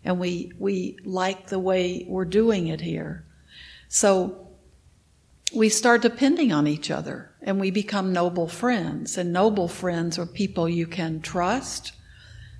and 0.03 0.19
we, 0.19 0.51
we 0.57 0.97
like 1.03 1.47
the 1.47 1.59
way 1.59 2.05
we're 2.07 2.25
doing 2.25 2.67
it 2.67 2.81
here. 2.81 3.23
So 3.88 4.47
we 5.53 5.69
start 5.69 6.01
depending 6.01 6.51
on 6.51 6.67
each 6.67 6.89
other 6.89 7.31
and 7.41 7.59
we 7.59 7.71
become 7.71 8.13
noble 8.13 8.47
friends. 8.47 9.17
And 9.17 9.33
noble 9.33 9.67
friends 9.67 10.17
are 10.17 10.25
people 10.25 10.67
you 10.69 10.88
can 10.88 11.21
trust 11.21 11.93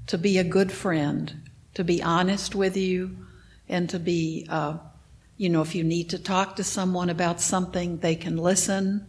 to 0.08 0.18
be 0.18 0.38
a 0.38 0.44
good 0.44 0.72
friend, 0.72 1.50
to 1.74 1.84
be 1.84 2.04
honest 2.04 2.54
with 2.54 2.76
you, 2.76 3.18
and 3.70 3.90
to 3.90 4.00
be, 4.00 4.46
uh, 4.50 4.78
you 5.38 5.50
know, 5.50 5.62
if 5.62 5.74
you 5.74 5.84
need 5.84 6.10
to 6.10 6.20
talk 6.20 6.58
to 6.58 6.64
someone 6.64 7.10
about 7.10 7.40
something, 7.40 7.98
they 7.98 8.16
can 8.16 8.38
listen. 8.38 9.08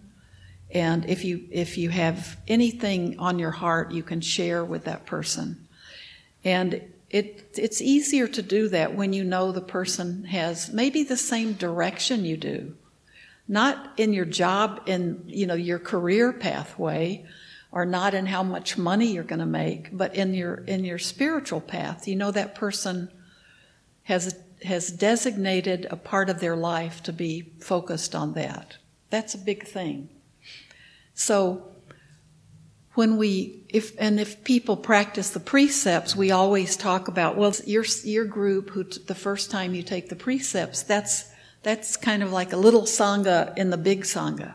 And 0.72 1.04
if 1.04 1.24
you, 1.24 1.46
if 1.50 1.76
you 1.76 1.90
have 1.90 2.38
anything 2.48 3.18
on 3.18 3.38
your 3.38 3.50
heart, 3.50 3.92
you 3.92 4.02
can 4.02 4.22
share 4.22 4.64
with 4.64 4.84
that 4.84 5.04
person. 5.04 5.68
And 6.44 6.82
it, 7.10 7.54
it's 7.58 7.82
easier 7.82 8.26
to 8.28 8.42
do 8.42 8.68
that 8.68 8.94
when 8.94 9.12
you 9.12 9.22
know 9.22 9.52
the 9.52 9.60
person 9.60 10.24
has 10.24 10.72
maybe 10.72 11.04
the 11.04 11.16
same 11.16 11.52
direction 11.52 12.24
you 12.24 12.38
do. 12.38 12.74
Not 13.46 13.92
in 13.98 14.14
your 14.14 14.24
job, 14.24 14.80
in, 14.86 15.24
you 15.26 15.46
know, 15.46 15.54
your 15.54 15.78
career 15.78 16.32
pathway, 16.32 17.26
or 17.70 17.84
not 17.84 18.14
in 18.14 18.26
how 18.26 18.42
much 18.42 18.78
money 18.78 19.12
you're 19.12 19.24
going 19.24 19.40
to 19.40 19.46
make, 19.46 19.94
but 19.94 20.14
in 20.14 20.32
your, 20.32 20.56
in 20.64 20.84
your 20.84 20.98
spiritual 20.98 21.60
path. 21.60 22.08
You 22.08 22.16
know 22.16 22.30
that 22.30 22.54
person 22.54 23.10
has, 24.04 24.38
has 24.64 24.90
designated 24.90 25.86
a 25.90 25.96
part 25.96 26.30
of 26.30 26.40
their 26.40 26.56
life 26.56 27.02
to 27.02 27.12
be 27.12 27.52
focused 27.60 28.14
on 28.14 28.32
that. 28.34 28.78
That's 29.10 29.34
a 29.34 29.38
big 29.38 29.66
thing. 29.66 30.08
So, 31.14 31.68
when 32.94 33.16
we 33.16 33.64
if 33.68 33.92
and 33.98 34.20
if 34.20 34.44
people 34.44 34.76
practice 34.76 35.30
the 35.30 35.40
precepts 35.40 36.14
we 36.14 36.30
always 36.30 36.76
talk 36.76 37.08
about 37.08 37.38
well 37.38 37.54
your 37.64 37.86
your 38.04 38.26
group 38.26 38.68
who 38.68 38.84
t- 38.84 39.00
the 39.06 39.14
first 39.14 39.50
time 39.50 39.74
you 39.74 39.82
take 39.82 40.10
the 40.10 40.14
precepts 40.14 40.82
that's 40.82 41.32
that's 41.62 41.96
kind 41.96 42.22
of 42.22 42.32
like 42.32 42.52
a 42.52 42.56
little 42.56 42.82
sangha 42.82 43.56
in 43.56 43.70
the 43.70 43.76
big 43.76 44.02
sangha. 44.02 44.54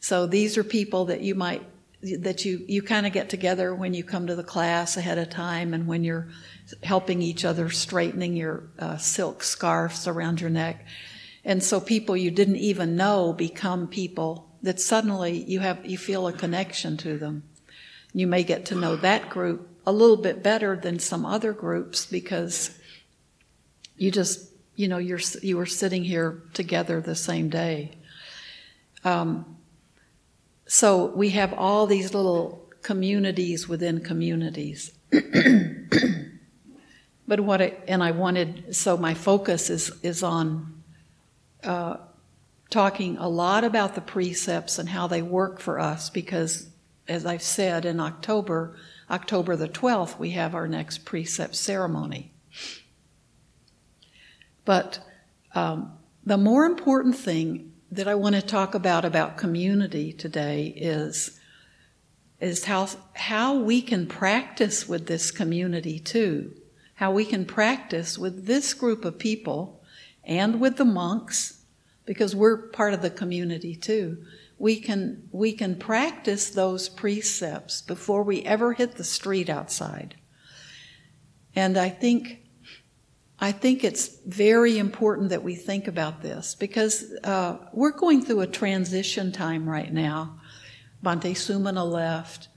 So 0.00 0.26
these 0.26 0.56
are 0.56 0.64
people 0.64 1.06
that 1.06 1.20
you 1.20 1.34
might 1.34 1.62
that 2.02 2.44
you 2.44 2.64
you 2.66 2.82
kind 2.82 3.06
of 3.06 3.12
get 3.12 3.28
together 3.28 3.74
when 3.74 3.94
you 3.94 4.02
come 4.02 4.26
to 4.26 4.34
the 4.34 4.42
class 4.42 4.96
ahead 4.96 5.18
of 5.18 5.30
time 5.30 5.74
and 5.74 5.86
when 5.86 6.02
you're 6.02 6.28
helping 6.82 7.22
each 7.22 7.44
other 7.44 7.70
straightening 7.70 8.36
your 8.36 8.64
uh, 8.78 8.96
silk 8.96 9.42
scarves 9.42 10.06
around 10.06 10.40
your 10.40 10.50
neck. 10.50 10.84
And 11.44 11.62
so 11.62 11.80
people 11.80 12.16
you 12.16 12.30
didn't 12.30 12.56
even 12.56 12.96
know 12.96 13.32
become 13.32 13.88
people 13.88 14.48
that 14.62 14.80
suddenly 14.80 15.42
you 15.44 15.60
have 15.60 15.84
you 15.84 15.98
feel 15.98 16.26
a 16.26 16.32
connection 16.32 16.96
to 16.98 17.18
them. 17.18 17.42
You 18.12 18.26
may 18.26 18.44
get 18.44 18.66
to 18.66 18.74
know 18.74 18.96
that 18.96 19.28
group 19.30 19.68
a 19.86 19.92
little 19.92 20.16
bit 20.16 20.42
better 20.42 20.76
than 20.76 20.98
some 20.98 21.26
other 21.26 21.52
groups 21.52 22.06
because 22.06 22.78
you 23.96 24.10
just 24.10 24.50
you 24.76 24.88
know 24.88 24.98
you're 24.98 25.20
you 25.42 25.56
were 25.56 25.66
sitting 25.66 26.04
here 26.04 26.42
together 26.54 27.00
the 27.00 27.14
same 27.14 27.48
day. 27.48 27.92
Um, 29.04 29.56
so 30.66 31.06
we 31.06 31.30
have 31.30 31.52
all 31.52 31.86
these 31.86 32.14
little 32.14 32.68
communities 32.82 33.68
within 33.68 34.00
communities. 34.00 34.92
but 37.28 37.40
what 37.40 37.60
I, 37.60 37.74
and 37.88 38.02
I 38.02 38.12
wanted 38.12 38.74
so 38.74 38.96
my 38.96 39.14
focus 39.14 39.70
is 39.70 39.92
is 40.02 40.22
on 40.22 40.82
uh, 41.64 41.96
talking 42.72 43.18
a 43.18 43.28
lot 43.28 43.62
about 43.62 43.94
the 43.94 44.00
precepts 44.00 44.78
and 44.78 44.88
how 44.88 45.06
they 45.06 45.22
work 45.22 45.60
for 45.60 45.78
us 45.78 46.10
because, 46.10 46.68
as 47.06 47.24
I've 47.26 47.42
said, 47.42 47.84
in 47.84 48.00
October, 48.00 48.76
October 49.10 49.54
the 49.54 49.68
12th, 49.68 50.18
we 50.18 50.30
have 50.30 50.54
our 50.54 50.66
next 50.66 51.04
precept 51.04 51.54
ceremony. 51.54 52.32
But 54.64 55.00
um, 55.54 55.92
the 56.24 56.38
more 56.38 56.64
important 56.64 57.16
thing 57.16 57.72
that 57.90 58.08
I 58.08 58.14
want 58.14 58.36
to 58.36 58.42
talk 58.42 58.74
about 58.74 59.04
about 59.04 59.36
community 59.36 60.12
today 60.12 60.68
is 60.76 61.38
is 62.40 62.64
how 62.64 62.88
how 63.14 63.54
we 63.54 63.82
can 63.82 64.06
practice 64.06 64.88
with 64.88 65.06
this 65.06 65.30
community 65.30 66.00
too. 66.00 66.52
How 66.94 67.12
we 67.12 67.24
can 67.24 67.44
practice 67.44 68.18
with 68.18 68.46
this 68.46 68.74
group 68.74 69.04
of 69.04 69.18
people 69.18 69.80
and 70.24 70.60
with 70.60 70.76
the 70.76 70.84
monks 70.84 71.61
because 72.04 72.34
we're 72.34 72.68
part 72.68 72.94
of 72.94 73.02
the 73.02 73.10
community 73.10 73.74
too. 73.76 74.24
We 74.58 74.80
can, 74.80 75.28
we 75.32 75.52
can 75.52 75.76
practice 75.76 76.50
those 76.50 76.88
precepts 76.88 77.82
before 77.82 78.22
we 78.22 78.42
ever 78.42 78.72
hit 78.72 78.96
the 78.96 79.04
street 79.04 79.48
outside. 79.48 80.16
And 81.54 81.76
I 81.76 81.88
think, 81.88 82.38
I 83.38 83.52
think 83.52 83.82
it's 83.82 84.18
very 84.26 84.78
important 84.78 85.30
that 85.30 85.42
we 85.42 85.54
think 85.54 85.88
about 85.88 86.22
this 86.22 86.54
because 86.54 87.12
uh, 87.24 87.58
we're 87.72 87.90
going 87.90 88.24
through 88.24 88.40
a 88.40 88.46
transition 88.46 89.32
time 89.32 89.68
right 89.68 89.92
now. 89.92 90.38
Bhante 91.04 91.32
Sumana 91.32 91.84
left. 91.84 92.48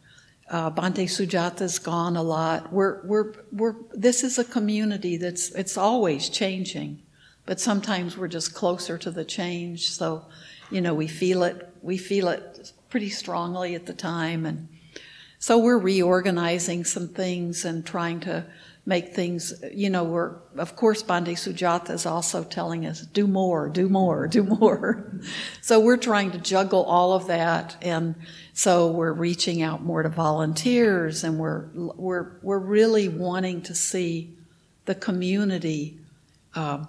Uh, 0.47 0.69
Bhante 0.69 1.05
Sujatha's 1.05 1.79
gone 1.79 2.15
a 2.15 2.21
lot. 2.21 2.71
We're, 2.71 3.03
we're, 3.07 3.33
we're, 3.51 3.75
this 3.93 4.23
is 4.23 4.37
a 4.37 4.43
community 4.43 5.17
that's, 5.17 5.49
it's 5.51 5.75
always 5.75 6.29
changing 6.29 7.01
but 7.45 7.59
sometimes 7.59 8.17
we're 8.17 8.27
just 8.27 8.53
closer 8.53 8.97
to 8.97 9.11
the 9.11 9.25
change. 9.25 9.89
So, 9.89 10.25
you 10.71 10.81
know, 10.81 10.93
we 10.93 11.07
feel 11.07 11.43
it, 11.43 11.69
we 11.81 11.97
feel 11.97 12.27
it 12.27 12.71
pretty 12.89 13.09
strongly 13.09 13.75
at 13.75 13.85
the 13.85 13.93
time. 13.93 14.45
And 14.45 14.67
so 15.39 15.57
we're 15.57 15.77
reorganizing 15.77 16.85
some 16.85 17.07
things 17.07 17.65
and 17.65 17.85
trying 17.85 18.21
to 18.21 18.45
make 18.87 19.13
things, 19.13 19.63
you 19.73 19.89
know, 19.89 20.03
we're, 20.03 20.35
of 20.57 20.75
course, 20.75 21.01
Bhante 21.01 21.33
Sujatha 21.33 21.89
is 21.89 22.05
also 22.05 22.43
telling 22.43 22.85
us, 22.85 23.01
do 23.01 23.25
more, 23.25 23.67
do 23.67 23.89
more, 23.89 24.27
do 24.27 24.43
more. 24.43 25.19
so 25.61 25.79
we're 25.79 25.97
trying 25.97 26.31
to 26.31 26.37
juggle 26.37 26.83
all 26.83 27.13
of 27.13 27.27
that. 27.27 27.75
And 27.81 28.15
so 28.53 28.91
we're 28.91 29.13
reaching 29.13 29.63
out 29.63 29.81
more 29.81 30.03
to 30.03 30.09
volunteers 30.09 31.23
and 31.23 31.39
we're, 31.39 31.65
we're, 31.73 32.37
we're 32.43 32.59
really 32.59 33.09
wanting 33.09 33.63
to 33.63 33.73
see 33.73 34.35
the 34.85 34.95
community, 34.95 35.97
uh, 36.53 36.85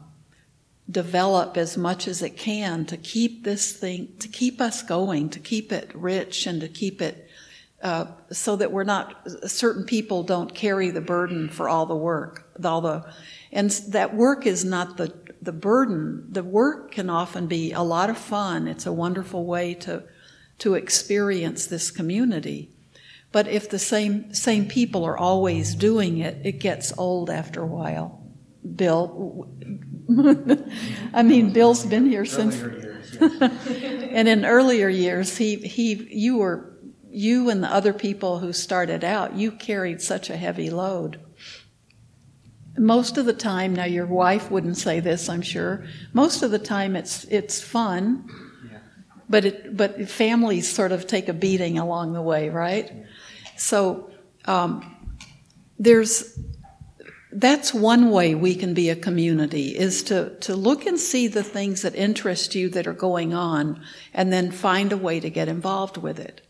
develop 0.90 1.56
as 1.56 1.76
much 1.76 2.06
as 2.06 2.22
it 2.22 2.36
can 2.36 2.84
to 2.86 2.96
keep 2.96 3.44
this 3.44 3.72
thing, 3.72 4.14
to 4.18 4.28
keep 4.28 4.60
us 4.60 4.82
going, 4.82 5.28
to 5.30 5.40
keep 5.40 5.72
it 5.72 5.90
rich 5.94 6.46
and 6.46 6.60
to 6.60 6.68
keep 6.68 7.02
it 7.02 7.28
uh, 7.82 8.06
so 8.30 8.56
that 8.56 8.72
we're 8.72 8.84
not, 8.84 9.28
certain 9.50 9.84
people 9.84 10.22
don't 10.22 10.54
carry 10.54 10.90
the 10.90 11.00
burden 11.00 11.48
for 11.48 11.68
all 11.68 11.86
the 11.86 11.96
work, 11.96 12.50
all 12.64 12.80
the, 12.80 13.04
and 13.52 13.70
that 13.70 14.14
work 14.14 14.46
is 14.46 14.64
not 14.64 14.96
the, 14.96 15.12
the 15.42 15.52
burden. 15.52 16.26
The 16.30 16.42
work 16.42 16.92
can 16.92 17.10
often 17.10 17.46
be 17.46 17.72
a 17.72 17.82
lot 17.82 18.10
of 18.10 18.16
fun. 18.16 18.66
It's 18.66 18.86
a 18.86 18.92
wonderful 18.92 19.44
way 19.44 19.74
to, 19.74 20.04
to 20.58 20.74
experience 20.74 21.66
this 21.66 21.90
community. 21.90 22.70
But 23.32 23.48
if 23.48 23.68
the 23.68 23.78
same 23.78 24.32
same 24.32 24.66
people 24.66 25.04
are 25.04 25.18
always 25.18 25.74
doing 25.74 26.18
it, 26.18 26.38
it 26.44 26.58
gets 26.58 26.96
old 26.96 27.28
after 27.28 27.62
a 27.62 27.66
while. 27.66 28.22
Bill, 28.74 29.48
I 31.14 31.22
mean, 31.22 31.52
Bill's 31.52 31.84
been 31.84 32.06
here 32.06 32.24
since. 32.24 32.60
and 33.20 34.28
in 34.28 34.44
earlier 34.44 34.88
years, 34.88 35.36
he 35.36 35.56
he 35.56 35.94
you 36.10 36.38
were 36.38 36.76
you 37.10 37.48
and 37.48 37.62
the 37.62 37.72
other 37.72 37.92
people 37.94 38.38
who 38.38 38.52
started 38.52 39.02
out, 39.02 39.34
you 39.34 39.50
carried 39.50 40.02
such 40.02 40.28
a 40.28 40.36
heavy 40.36 40.68
load. 40.68 41.18
Most 42.76 43.16
of 43.16 43.24
the 43.24 43.32
time, 43.32 43.74
now 43.74 43.86
your 43.86 44.04
wife 44.04 44.50
wouldn't 44.50 44.76
say 44.76 45.00
this, 45.00 45.30
I'm 45.30 45.40
sure. 45.40 45.86
Most 46.12 46.42
of 46.42 46.50
the 46.50 46.58
time, 46.58 46.94
it's 46.94 47.24
it's 47.24 47.60
fun, 47.60 48.28
yeah. 48.70 48.78
but 49.30 49.44
it 49.46 49.76
but 49.76 50.08
families 50.10 50.70
sort 50.70 50.92
of 50.92 51.06
take 51.06 51.28
a 51.28 51.32
beating 51.32 51.78
along 51.78 52.12
the 52.12 52.20
way, 52.20 52.50
right? 52.50 52.92
Yeah. 52.94 53.04
So 53.56 54.10
um, 54.44 54.94
there's 55.78 56.38
that's 57.36 57.74
one 57.74 58.10
way 58.10 58.34
we 58.34 58.54
can 58.54 58.72
be 58.72 58.88
a 58.88 58.96
community 58.96 59.76
is 59.76 60.02
to, 60.04 60.30
to 60.40 60.56
look 60.56 60.86
and 60.86 60.98
see 60.98 61.28
the 61.28 61.42
things 61.42 61.82
that 61.82 61.94
interest 61.94 62.54
you 62.54 62.70
that 62.70 62.86
are 62.86 62.94
going 62.94 63.34
on 63.34 63.82
and 64.14 64.32
then 64.32 64.50
find 64.50 64.90
a 64.90 64.96
way 64.96 65.20
to 65.20 65.28
get 65.28 65.46
involved 65.46 65.98
with 65.98 66.18
it. 66.18 66.40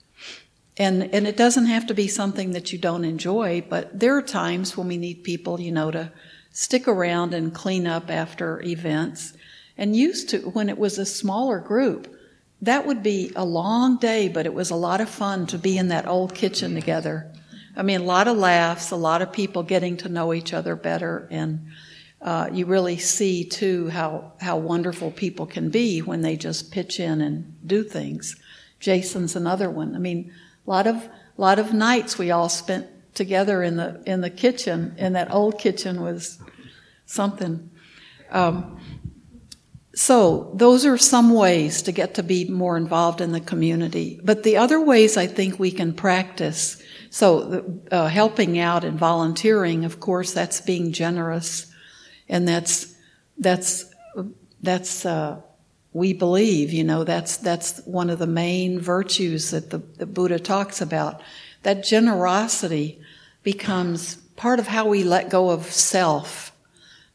And, 0.77 1.13
and 1.13 1.27
it 1.27 1.37
doesn't 1.37 1.67
have 1.67 1.89
to 1.89 1.95
be 1.95 2.07
something 2.07 2.53
that 2.53 2.73
you 2.73 2.79
don't 2.79 3.05
enjoy, 3.05 3.65
but 3.69 3.99
there 3.99 4.17
are 4.17 4.23
times 4.23 4.77
when 4.77 4.87
we 4.87 4.97
need 4.97 5.25
people, 5.25 5.61
you 5.61 5.73
know, 5.73 5.91
to 5.91 6.13
stick 6.53 6.87
around 6.87 7.35
and 7.35 7.53
clean 7.53 7.89
up 7.89 8.09
after 8.09 8.63
events. 8.63 9.33
And 9.77 9.97
used 9.97 10.29
to, 10.31 10.39
when 10.51 10.69
it 10.69 10.79
was 10.79 10.99
a 10.99 11.07
smaller 11.07 11.59
group, 11.59 12.15
that 12.63 12.87
would 12.87 13.03
be 13.03 13.33
a 13.35 13.45
long 13.45 13.97
day, 13.97 14.29
but 14.29 14.47
it 14.47 14.55
was 14.55 14.71
a 14.71 14.77
lot 14.77 15.01
of 15.01 15.09
fun 15.09 15.47
to 15.49 15.59
be 15.59 15.77
in 15.77 15.89
that 15.89 16.07
old 16.07 16.33
kitchen 16.33 16.75
together. 16.75 17.33
I 17.77 17.83
mean, 17.83 18.01
a 18.01 18.05
lot 18.05 18.27
of 18.27 18.39
laughs, 18.39 18.91
a 18.91 18.97
lot 18.97 19.21
of 19.21 19.33
people 19.33 19.63
getting 19.63 19.99
to 19.99 20.09
know 20.09 20.33
each 20.33 20.55
other 20.55 20.75
better, 20.75 21.29
and 21.31 21.67
uh, 22.23 22.49
you 22.51 22.65
really 22.65 22.97
see 22.97 23.45
too 23.45 23.89
how 23.91 24.33
how 24.41 24.57
wonderful 24.57 25.11
people 25.11 25.47
can 25.47 25.69
be 25.69 26.01
when 26.01 26.23
they 26.23 26.37
just 26.37 26.73
pitch 26.73 26.99
in 26.99 27.21
and 27.21 27.55
do 27.67 27.85
things. 27.85 28.37
Jason's 28.81 29.37
another 29.37 29.71
one. 29.71 29.95
I 29.95 29.99
mean, 29.99 30.33
a 30.67 30.71
lot 30.71 30.87
of 30.87 31.09
lot 31.37 31.59
of 31.59 31.75
nights 31.75 32.19
we 32.19 32.31
all 32.31 32.49
spent 32.49 32.87
together 33.15 33.63
in 33.63 33.77
the 33.77 34.03
in 34.07 34.23
the 34.23 34.31
kitchen, 34.31 34.95
and 34.97 35.15
that 35.15 35.31
old 35.31 35.59
kitchen 35.59 36.01
was 36.01 36.39
something. 37.05 37.71
Um, 38.31 38.81
so 39.95 40.53
those 40.55 40.85
are 40.85 40.99
some 40.99 41.33
ways 41.33 41.83
to 41.83 41.93
get 41.93 42.15
to 42.15 42.23
be 42.23 42.45
more 42.49 42.77
involved 42.77 43.21
in 43.21 43.33
the 43.33 43.41
community. 43.41 44.21
But 44.23 44.43
the 44.43 44.59
other 44.59 44.81
ways 44.81 45.17
I 45.17 45.27
think 45.27 45.59
we 45.59 45.71
can 45.71 45.95
practice. 45.95 46.83
So 47.17 47.81
uh, 47.91 48.09
helping 48.09 48.59
out 48.59 48.85
and 48.85 48.99
volunteering, 48.99 49.87
of 49.87 50.01
course, 50.01 50.35
that's 50.35 50.61
being 50.61 50.93
generous, 50.93 51.73
and 52.29 52.47
that's 52.47 52.95
that's 53.39 53.87
that's 54.61 55.07
uh, 55.07 55.41
we 55.95 56.13
believe, 56.13 56.75
you 56.75 56.85
know, 56.85 57.05
that's, 57.05 57.39
that's 57.39 57.81
one 57.87 58.11
of 58.11 58.19
the 58.19 58.27
main 58.27 58.79
virtues 58.79 59.53
that 59.53 59.71
the, 59.71 59.79
the 59.79 60.05
Buddha 60.05 60.39
talks 60.39 60.83
about. 60.83 61.23
That 61.63 61.85
generosity 61.85 63.01
becomes 63.43 64.17
part 64.37 64.59
of 64.59 64.67
how 64.67 64.87
we 64.87 65.03
let 65.03 65.31
go 65.31 65.49
of 65.49 65.65
self 65.65 66.53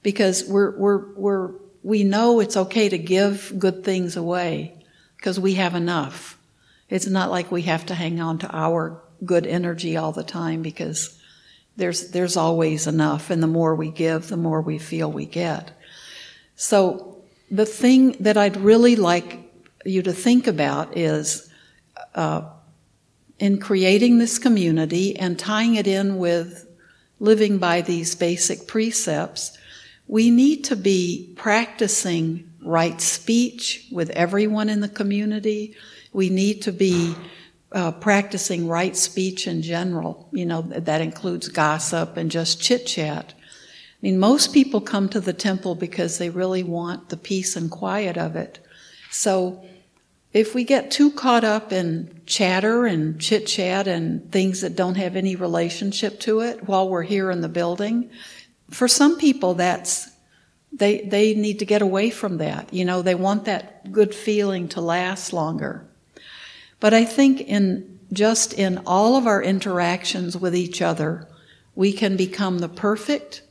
because 0.02 0.44
we're, 0.46 0.76
we're, 0.78 1.14
we're, 1.14 1.52
we 1.84 2.04
know 2.04 2.40
it's 2.40 2.58
okay 2.58 2.90
to 2.90 2.98
give 2.98 3.54
good 3.60 3.84
things 3.84 4.18
away 4.18 4.84
because 5.18 5.40
we 5.40 5.54
have 5.54 5.76
enough. 5.76 6.40
It's 6.90 7.06
not 7.06 7.30
like 7.30 7.52
we 7.52 7.62
have 7.62 7.86
to 7.86 7.94
hang 7.94 8.20
on 8.20 8.40
to 8.40 8.50
our 8.50 9.00
good 9.24 9.46
energy 9.46 9.98
all 9.98 10.12
the 10.12 10.24
time 10.24 10.62
because 10.62 11.18
there's, 11.78 12.12
there's 12.12 12.38
always 12.38 12.88
enough. 12.88 13.30
And 13.30 13.42
the 13.42 13.48
more 13.48 13.76
we 13.76 13.90
give, 13.90 14.28
the 14.28 14.38
more 14.38 14.62
we 14.62 14.78
feel 14.78 15.12
we 15.12 15.26
get. 15.26 15.72
So 16.56 17.24
the 17.50 17.66
thing 17.66 18.14
that 18.20 18.38
I'd 18.38 18.58
really 18.58 18.96
like 18.96 19.40
you 19.86 20.02
to 20.04 20.14
think 20.14 20.48
about 20.48 20.98
is 20.98 21.50
uh, 22.16 22.44
in 23.40 23.60
creating 23.60 24.20
this 24.20 24.38
community 24.38 25.18
and 25.18 25.38
tying 25.38 25.76
it 25.76 25.88
in 25.88 26.18
with 26.18 26.68
living 27.20 27.58
by 27.58 27.82
these 27.82 28.16
basic 28.16 28.68
precepts, 28.68 29.58
we 30.08 30.30
need 30.30 30.64
to 30.66 30.76
be 30.76 31.34
practicing 31.36 32.52
right 32.64 33.02
speech 33.02 33.88
with 33.92 34.10
everyone 34.12 34.70
in 34.70 34.82
the 34.82 34.90
community. 34.90 35.76
We 36.14 36.30
need 36.30 36.62
to 36.64 36.72
be 36.72 37.16
uh, 37.72 37.92
practicing 37.92 38.68
right 38.68 38.96
speech 38.96 39.48
in 39.48 39.62
general. 39.62 40.28
You 40.32 40.46
know, 40.46 40.62
that 40.62 41.02
includes 41.02 41.48
gossip 41.48 42.18
and 42.18 42.30
just 42.30 42.62
chit 42.62 42.86
chat. 42.86 43.34
I 43.38 43.98
mean, 44.02 44.20
most 44.20 44.54
people 44.54 44.82
come 44.82 45.10
to 45.10 45.20
the 45.20 45.34
temple 45.34 45.76
because 45.76 46.18
they 46.18 46.30
really 46.30 46.64
want 46.64 47.10
the 47.10 47.18
peace 47.18 47.56
and 47.56 47.70
quiet 47.70 48.18
of 48.18 48.36
it. 48.36 48.60
So 49.12 49.64
if 50.34 50.56
we 50.56 50.64
get 50.64 50.92
too 50.92 51.12
caught 51.12 51.44
up 51.44 51.72
in 51.72 52.22
chatter 52.26 52.86
and 52.86 53.20
chit 53.20 53.46
chat 53.46 53.88
and 53.88 54.32
things 54.32 54.62
that 54.62 54.76
don't 54.76 54.96
have 54.96 55.16
any 55.16 55.36
relationship 55.36 56.20
to 56.22 56.40
it 56.40 56.68
while 56.68 56.90
we're 56.90 57.04
here 57.04 57.30
in 57.30 57.42
the 57.42 57.50
building, 57.50 58.10
for 58.70 58.88
some 58.88 59.18
people 59.18 59.54
that's 59.54 60.10
they 60.72 61.02
they 61.02 61.34
need 61.34 61.60
to 61.60 61.66
get 61.66 61.82
away 61.82 62.10
from 62.10 62.38
that. 62.38 62.74
You 62.74 62.86
know, 62.86 63.02
they 63.02 63.16
want 63.16 63.46
that 63.46 63.92
good 63.92 64.16
feeling 64.16 64.70
to 64.70 64.82
last 64.82 65.34
longer. 65.34 65.86
But 66.82 66.94
I 66.94 67.06
think 67.06 67.40
in 67.40 68.00
just 68.12 68.52
in 68.52 68.80
all 68.86 69.16
of 69.16 69.26
our 69.26 69.42
interactions 69.42 70.36
with 70.36 70.54
each 70.54 70.82
other, 70.82 71.30
we 71.74 71.94
can 71.94 72.18
become 72.18 72.60
the 72.60 72.68
perfect 72.68 73.44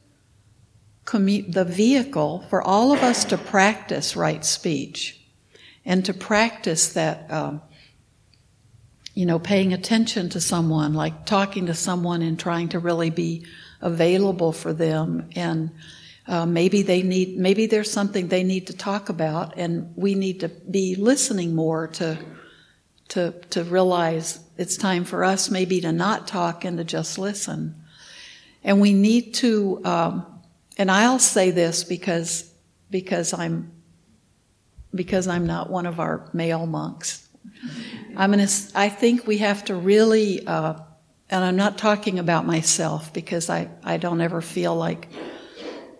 the 1.12 1.66
vehicle 1.69 2.45
for 2.51 2.62
all 2.62 2.93
of 2.93 3.03
us 3.03 3.25
to 3.25 3.37
practice 3.37 4.14
right 4.14 4.45
speech 4.45 5.21
and 5.85 6.05
to 6.05 6.14
practice 6.14 6.93
that, 6.93 7.29
um, 7.33 7.61
you 9.14 9.27
know, 9.27 9.40
paying 9.40 9.73
attention 9.73 10.29
to 10.29 10.40
someone, 10.40 10.95
like 10.95 11.27
talking 11.27 11.66
to 11.66 11.75
someone 11.75 12.23
and 12.23 12.38
trying 12.38 12.69
to 12.69 12.79
really 12.79 13.11
be 13.11 13.45
available 13.81 14.53
for 14.53 14.73
them. 14.73 15.29
And 15.35 15.71
uh, 16.29 16.47
maybe 16.47 16.83
they 16.83 17.03
need, 17.03 17.37
maybe 17.37 17.66
there's 17.66 17.90
something 17.90 18.29
they 18.29 18.45
need 18.45 18.69
to 18.69 18.77
talk 18.77 19.09
about, 19.09 19.55
and 19.57 19.93
we 19.97 20.14
need 20.14 20.40
to 20.40 20.49
be 20.49 20.95
listening 20.95 21.57
more 21.57 21.88
to 21.88 22.19
to 23.11 23.33
to 23.51 23.64
realize 23.64 24.40
it's 24.57 24.77
time 24.77 25.05
for 25.05 25.25
us 25.25 25.51
maybe 25.51 25.81
to 25.81 25.92
not 25.92 26.27
talk 26.27 26.64
and 26.64 26.79
to 26.79 26.85
just 26.85 27.18
listen. 27.18 27.75
And 28.62 28.81
we 28.81 28.92
need 28.92 29.35
to 29.35 29.81
um, 29.85 30.40
and 30.77 30.90
I'll 30.90 31.18
say 31.18 31.51
this 31.51 31.85
because 31.85 32.53
because 32.90 33.33
I'm 33.33 33.73
because 34.94 35.29
I'm 35.29 35.46
not 35.46 35.70
one 35.70 35.87
of 35.87 36.01
our 36.01 36.29
male 36.33 36.66
monks. 36.66 37.29
I'm 38.16 38.31
gonna, 38.31 38.49
I 38.75 38.88
think 38.88 39.27
we 39.27 39.38
have 39.38 39.64
to 39.66 39.75
really, 39.75 40.46
uh, 40.46 40.75
and 41.29 41.44
I'm 41.44 41.57
not 41.57 41.79
talking 41.79 42.18
about 42.18 42.46
myself 42.46 43.12
because 43.12 43.49
I, 43.49 43.68
I 43.85 43.96
don't 43.96 44.20
ever 44.20 44.40
feel 44.40 44.75
like 44.75 45.09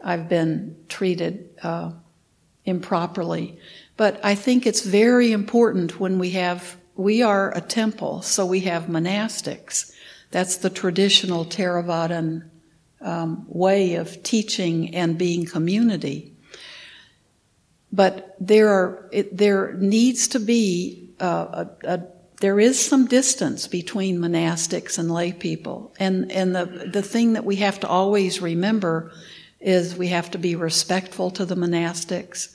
I've 0.03 0.29
been 0.29 0.77
treated 0.89 1.51
uh, 1.63 1.93
improperly. 2.65 3.59
But 3.97 4.21
I 4.25 4.35
think 4.35 4.67
it's 4.67 4.83
very 4.83 5.31
important 5.31 6.01
when 6.01 6.19
we 6.19 6.31
have, 6.31 6.77
we 7.01 7.23
are 7.23 7.57
a 7.57 7.63
temple, 7.63 8.21
so 8.21 8.45
we 8.45 8.61
have 8.61 8.85
monastics. 8.85 9.93
That's 10.31 10.59
the 10.59 10.71
traditional 10.71 11.47
Theravadan 11.47 12.51
um, 13.01 13.47
way 13.49 13.95
of 13.95 14.23
teaching 14.23 14.95
and 14.95 15.17
being 15.17 15.47
community. 15.47 16.35
But 17.91 18.37
there 18.39 18.69
are 18.69 19.09
it, 19.11 19.37
there 19.37 19.73
needs 19.73 20.29
to 20.29 20.39
be 20.39 21.11
uh, 21.19 21.65
a, 21.85 21.95
a, 21.95 22.03
there 22.41 22.61
is 22.61 22.79
some 22.79 23.07
distance 23.07 23.67
between 23.67 24.19
monastics 24.19 24.99
and 24.99 25.11
lay 25.11 25.33
people, 25.33 25.93
and 25.99 26.31
and 26.31 26.55
the 26.55 26.67
the 26.93 27.03
thing 27.03 27.33
that 27.33 27.45
we 27.45 27.57
have 27.57 27.81
to 27.81 27.89
always 27.89 28.43
remember 28.43 29.11
is 29.59 29.97
we 29.97 30.09
have 30.09 30.31
to 30.33 30.39
be 30.39 30.55
respectful 30.55 31.31
to 31.31 31.45
the 31.45 31.57
monastics. 31.57 32.55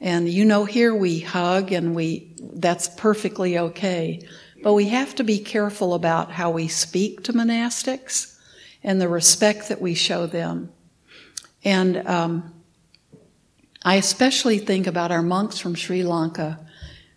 And 0.00 0.28
you 0.28 0.44
know, 0.44 0.64
here 0.64 0.94
we 0.94 1.20
hug 1.20 1.72
and 1.72 1.94
we, 1.94 2.33
that's 2.54 2.88
perfectly 2.88 3.58
okay. 3.58 4.26
But 4.62 4.74
we 4.74 4.88
have 4.88 5.14
to 5.16 5.24
be 5.24 5.38
careful 5.38 5.94
about 5.94 6.32
how 6.32 6.50
we 6.50 6.68
speak 6.68 7.22
to 7.24 7.32
monastics 7.32 8.38
and 8.82 9.00
the 9.00 9.08
respect 9.08 9.68
that 9.68 9.80
we 9.80 9.94
show 9.94 10.26
them. 10.26 10.72
And 11.64 12.06
um, 12.06 12.54
I 13.82 13.96
especially 13.96 14.58
think 14.58 14.86
about 14.86 15.10
our 15.10 15.22
monks 15.22 15.58
from 15.58 15.74
Sri 15.74 16.02
Lanka. 16.02 16.60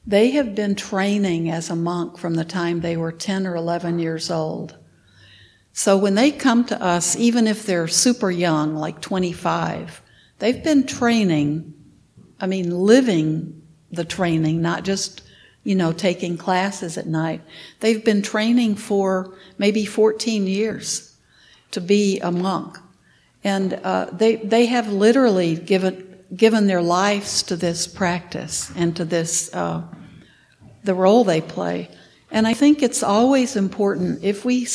They 0.06 0.32
have 0.32 0.56
been 0.56 0.76
training 0.76 1.50
as 1.50 1.70
a 1.70 1.76
monk 1.76 2.18
from 2.18 2.36
the 2.36 2.46
time 2.46 2.80
they 2.80 2.98
were 2.98 3.12
10 3.12 3.46
or 3.46 3.56
11 3.56 4.00
years 4.00 4.32
old. 4.32 4.78
So 5.74 5.98
when 5.98 6.16
they 6.16 6.32
come 6.32 6.66
to 6.66 6.82
us, 6.82 7.16
even 7.18 7.46
if 7.46 7.66
they're 7.66 7.88
super 7.88 8.32
young, 8.32 8.76
like 8.76 9.00
25, 9.02 10.02
they've 10.40 10.64
been 10.64 10.88
training, 10.88 11.74
I 12.40 12.48
mean, 12.48 12.72
living 12.72 13.62
the 13.92 14.06
training, 14.06 14.62
not 14.62 14.84
just 14.84 15.22
you 15.68 15.76
know, 15.76 15.92
taking 15.92 16.38
classes 16.38 16.98
at 16.98 17.08
night. 17.08 17.42
They've 17.82 18.04
been 18.04 18.22
training 18.22 18.76
for 18.76 19.34
maybe 19.58 19.84
14 19.84 20.48
years 20.48 21.14
to 21.72 21.82
be 21.82 22.22
a 22.22 22.32
monk. 22.32 22.78
And 23.44 23.74
uh, 23.74 24.06
they, 24.14 24.38
they 24.38 24.68
have 24.68 24.88
literally 24.88 25.58
given, 25.58 26.24
given 26.34 26.68
their 26.68 26.82
lives 26.82 27.44
to 27.44 27.58
this 27.58 27.86
practice 27.86 28.72
and 28.78 28.96
to 28.96 29.04
this, 29.04 29.54
uh, 29.54 29.84
the 30.86 30.94
role 30.94 31.26
they 31.26 31.42
play. 31.42 31.90
And 32.32 32.48
I 32.48 32.54
think 32.54 32.82
it's 32.82 33.04
always 33.04 33.58
important 33.58 34.24
if 34.24 34.46
we, 34.46 34.68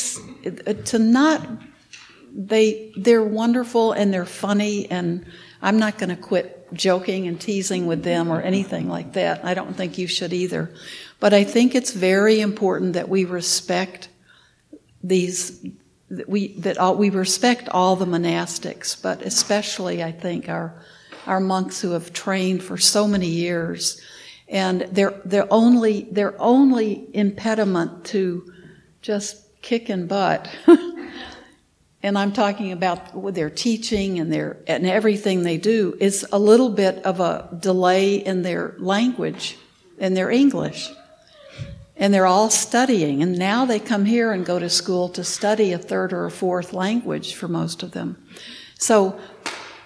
to 0.85 0.99
not, 0.99 1.43
they, 2.33 2.91
they're 2.97 3.23
wonderful 3.23 3.91
and 3.91 4.13
they're 4.13 4.25
funny 4.25 4.89
and 4.89 5.25
I'm 5.61 5.79
not 5.79 5.97
going 5.97 6.09
to 6.09 6.21
quit 6.21 6.73
joking 6.73 7.27
and 7.27 7.39
teasing 7.39 7.87
with 7.87 8.03
them 8.03 8.29
or 8.29 8.41
anything 8.41 8.89
like 8.89 9.13
that. 9.13 9.45
I 9.45 9.53
don't 9.53 9.75
think 9.75 9.97
you 9.97 10.07
should 10.07 10.33
either. 10.33 10.69
But 11.19 11.33
I 11.33 11.45
think 11.45 11.73
it's 11.73 11.91
very 11.91 12.41
important 12.41 12.93
that 12.93 13.07
we 13.07 13.23
respect 13.23 14.09
these 15.01 15.65
that 16.09 16.29
we 16.29 16.53
that 16.59 16.77
all, 16.77 16.95
we 16.95 17.09
respect 17.09 17.69
all 17.69 17.95
the 17.95 18.05
monastics, 18.05 19.01
but 19.01 19.21
especially 19.21 20.03
I 20.03 20.11
think 20.11 20.49
our 20.49 20.83
our 21.25 21.39
monks 21.39 21.79
who 21.79 21.91
have 21.91 22.11
trained 22.11 22.61
for 22.61 22.77
so 22.77 23.07
many 23.07 23.27
years, 23.27 24.01
and 24.49 24.81
their 24.81 25.11
their 25.23 25.51
only 25.51 26.07
their 26.11 26.39
only 26.41 27.07
impediment 27.13 28.05
to 28.07 28.51
just 29.01 29.61
kicking 29.61 30.07
butt 30.07 30.49
and 32.03 32.17
I'm 32.17 32.33
talking 32.33 32.73
about 32.73 33.33
their 33.33 33.49
teaching 33.49 34.19
and 34.19 34.31
their 34.31 34.57
and 34.67 34.85
everything 34.85 35.43
they 35.43 35.57
do 35.57 35.97
is 36.01 36.27
a 36.33 36.37
little 36.37 36.69
bit 36.69 37.03
of 37.05 37.21
a 37.21 37.57
delay 37.57 38.15
in 38.15 38.41
their 38.41 38.75
language, 38.77 39.57
in 39.97 40.13
their 40.13 40.29
English. 40.29 40.89
And 41.95 42.13
they're 42.13 42.25
all 42.25 42.49
studying, 42.49 43.21
and 43.21 43.37
now 43.37 43.65
they 43.65 43.79
come 43.79 44.05
here 44.05 44.31
and 44.31 44.45
go 44.45 44.59
to 44.59 44.69
school 44.69 45.09
to 45.09 45.23
study 45.23 45.71
a 45.71 45.77
third 45.77 46.11
or 46.11 46.25
a 46.25 46.31
fourth 46.31 46.73
language 46.73 47.35
for 47.35 47.47
most 47.47 47.83
of 47.83 47.91
them. 47.91 48.21
So 48.79 49.17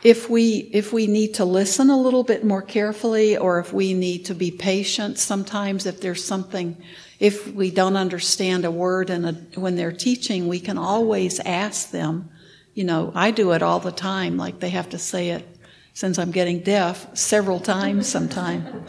if 0.04 0.30
we 0.30 0.70
if 0.74 0.94
we 0.94 1.06
need 1.06 1.34
to 1.36 1.46
listen 1.46 1.90
a 1.90 2.00
little 2.00 2.24
bit 2.24 2.44
more 2.44 2.62
carefully 2.62 3.38
or 3.38 3.60
if 3.60 3.74
we 3.74 3.94
need 3.94 4.26
to 4.26 4.36
be 4.36 4.52
patient 4.52 5.18
sometimes 5.18 5.86
if 5.86 6.00
there's 6.00 6.24
something 6.24 6.78
if 7.20 7.52
we 7.54 7.72
don't 7.72 7.96
understand 7.96 8.66
a 8.66 8.72
word 8.72 9.10
and 9.10 9.56
when 9.56 9.76
they're 9.76 9.92
teaching, 9.92 10.48
we 10.48 10.60
can 10.60 10.78
always 10.78 11.40
ask 11.40 11.92
them. 11.92 12.30
You 12.74 12.84
know, 12.84 13.12
I 13.16 13.32
do 13.32 13.54
it 13.54 13.64
all 13.64 13.80
the 13.80 13.92
time, 13.92 14.38
like 14.38 14.60
they 14.60 14.70
have 14.70 14.90
to 14.90 15.00
say 15.00 15.30
it 15.30 15.48
since 15.94 16.20
I'm 16.20 16.30
getting 16.30 16.60
deaf 16.60 17.18
several 17.18 17.60
times 17.60 18.08
sometime. 18.08 18.86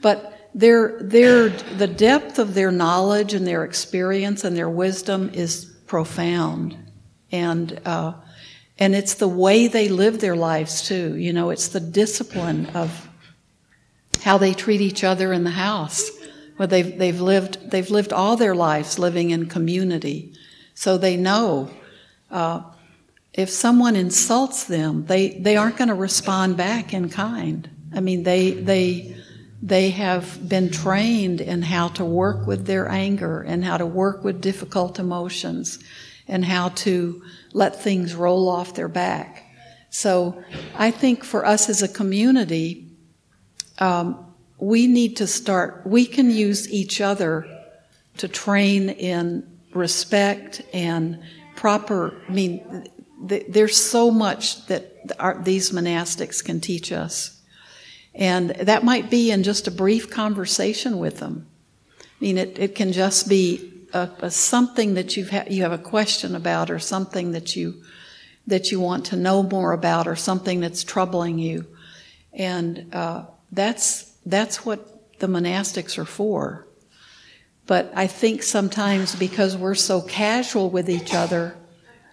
But 0.00 0.50
their, 0.54 1.02
their, 1.02 1.50
the 1.50 1.86
depth 1.86 2.38
of 2.38 2.54
their 2.54 2.72
knowledge 2.72 3.34
and 3.34 3.46
their 3.46 3.64
experience 3.64 4.44
and 4.44 4.56
their 4.56 4.70
wisdom 4.70 5.30
is 5.34 5.66
profound. 5.86 6.76
And, 7.30 7.80
uh, 7.84 8.14
and 8.78 8.94
it's 8.94 9.14
the 9.14 9.28
way 9.28 9.68
they 9.68 9.88
live 9.88 10.20
their 10.20 10.36
lives 10.36 10.88
too. 10.88 11.16
You 11.16 11.34
know, 11.34 11.50
it's 11.50 11.68
the 11.68 11.80
discipline 11.80 12.66
of 12.74 13.08
how 14.22 14.38
they 14.38 14.54
treat 14.54 14.80
each 14.80 15.04
other 15.04 15.34
in 15.34 15.44
the 15.44 15.50
house 15.50 16.10
they've, 16.66 16.98
they've, 16.98 17.20
lived, 17.20 17.70
they've 17.70 17.90
lived 17.90 18.12
all 18.12 18.36
their 18.36 18.54
lives 18.54 18.98
living 18.98 19.30
in 19.30 19.46
community. 19.46 20.32
So 20.74 20.98
they 20.98 21.16
know 21.16 21.70
uh, 22.30 22.62
if 23.32 23.50
someone 23.50 23.96
insults 23.96 24.64
them, 24.64 25.06
they, 25.06 25.30
they 25.30 25.56
aren't 25.56 25.76
going 25.76 25.88
to 25.88 25.94
respond 25.94 26.56
back 26.56 26.92
in 26.92 27.08
kind. 27.08 27.68
I 27.94 28.00
mean, 28.00 28.22
they, 28.22 28.52
they, 28.52 29.16
they 29.62 29.90
have 29.90 30.48
been 30.48 30.70
trained 30.70 31.40
in 31.40 31.62
how 31.62 31.88
to 31.88 32.04
work 32.04 32.46
with 32.46 32.66
their 32.66 32.88
anger 32.88 33.42
and 33.42 33.64
how 33.64 33.76
to 33.76 33.86
work 33.86 34.24
with 34.24 34.40
difficult 34.40 34.98
emotions 34.98 35.78
and 36.26 36.44
how 36.44 36.70
to 36.70 37.22
let 37.52 37.80
things 37.80 38.14
roll 38.14 38.48
off 38.48 38.74
their 38.74 38.88
back. 38.88 39.44
So 39.90 40.42
I 40.74 40.90
think 40.90 41.22
for 41.22 41.44
us 41.44 41.68
as 41.68 41.82
a 41.82 41.88
community, 41.88 42.88
um, 43.78 44.31
we 44.62 44.86
need 44.86 45.16
to 45.16 45.26
start, 45.26 45.82
we 45.84 46.06
can 46.06 46.30
use 46.30 46.70
each 46.70 47.00
other 47.00 47.44
to 48.16 48.28
train 48.28 48.90
in 48.90 49.58
respect 49.74 50.62
and 50.72 51.20
proper, 51.56 52.14
I 52.28 52.32
mean, 52.32 52.88
th- 53.28 53.46
there's 53.48 53.76
so 53.76 54.12
much 54.12 54.64
that 54.66 55.16
our, 55.18 55.42
these 55.42 55.72
monastics 55.72 56.44
can 56.44 56.60
teach 56.60 56.92
us. 56.92 57.40
And 58.14 58.50
that 58.50 58.84
might 58.84 59.10
be 59.10 59.32
in 59.32 59.42
just 59.42 59.66
a 59.66 59.72
brief 59.72 60.10
conversation 60.10 61.00
with 61.00 61.18
them. 61.18 61.48
I 61.98 62.04
mean, 62.20 62.38
it, 62.38 62.56
it 62.56 62.76
can 62.76 62.92
just 62.92 63.28
be 63.28 63.88
a, 63.92 64.08
a 64.20 64.30
something 64.30 64.94
that 64.94 65.16
you've 65.16 65.30
ha- 65.30 65.46
you 65.50 65.62
have 65.62 65.72
a 65.72 65.78
question 65.78 66.36
about 66.36 66.70
or 66.70 66.78
something 66.78 67.32
that 67.32 67.56
you, 67.56 67.82
that 68.46 68.70
you 68.70 68.78
want 68.78 69.06
to 69.06 69.16
know 69.16 69.42
more 69.42 69.72
about 69.72 70.06
or 70.06 70.14
something 70.14 70.60
that's 70.60 70.84
troubling 70.84 71.40
you. 71.40 71.66
And 72.32 72.94
uh, 72.94 73.24
that's 73.50 74.11
that's 74.26 74.64
what 74.64 75.18
the 75.18 75.26
monastics 75.26 75.98
are 75.98 76.04
for. 76.04 76.66
But 77.66 77.92
I 77.94 78.06
think 78.06 78.42
sometimes 78.42 79.14
because 79.14 79.56
we're 79.56 79.74
so 79.74 80.02
casual 80.02 80.68
with 80.70 80.90
each 80.90 81.14
other, 81.14 81.56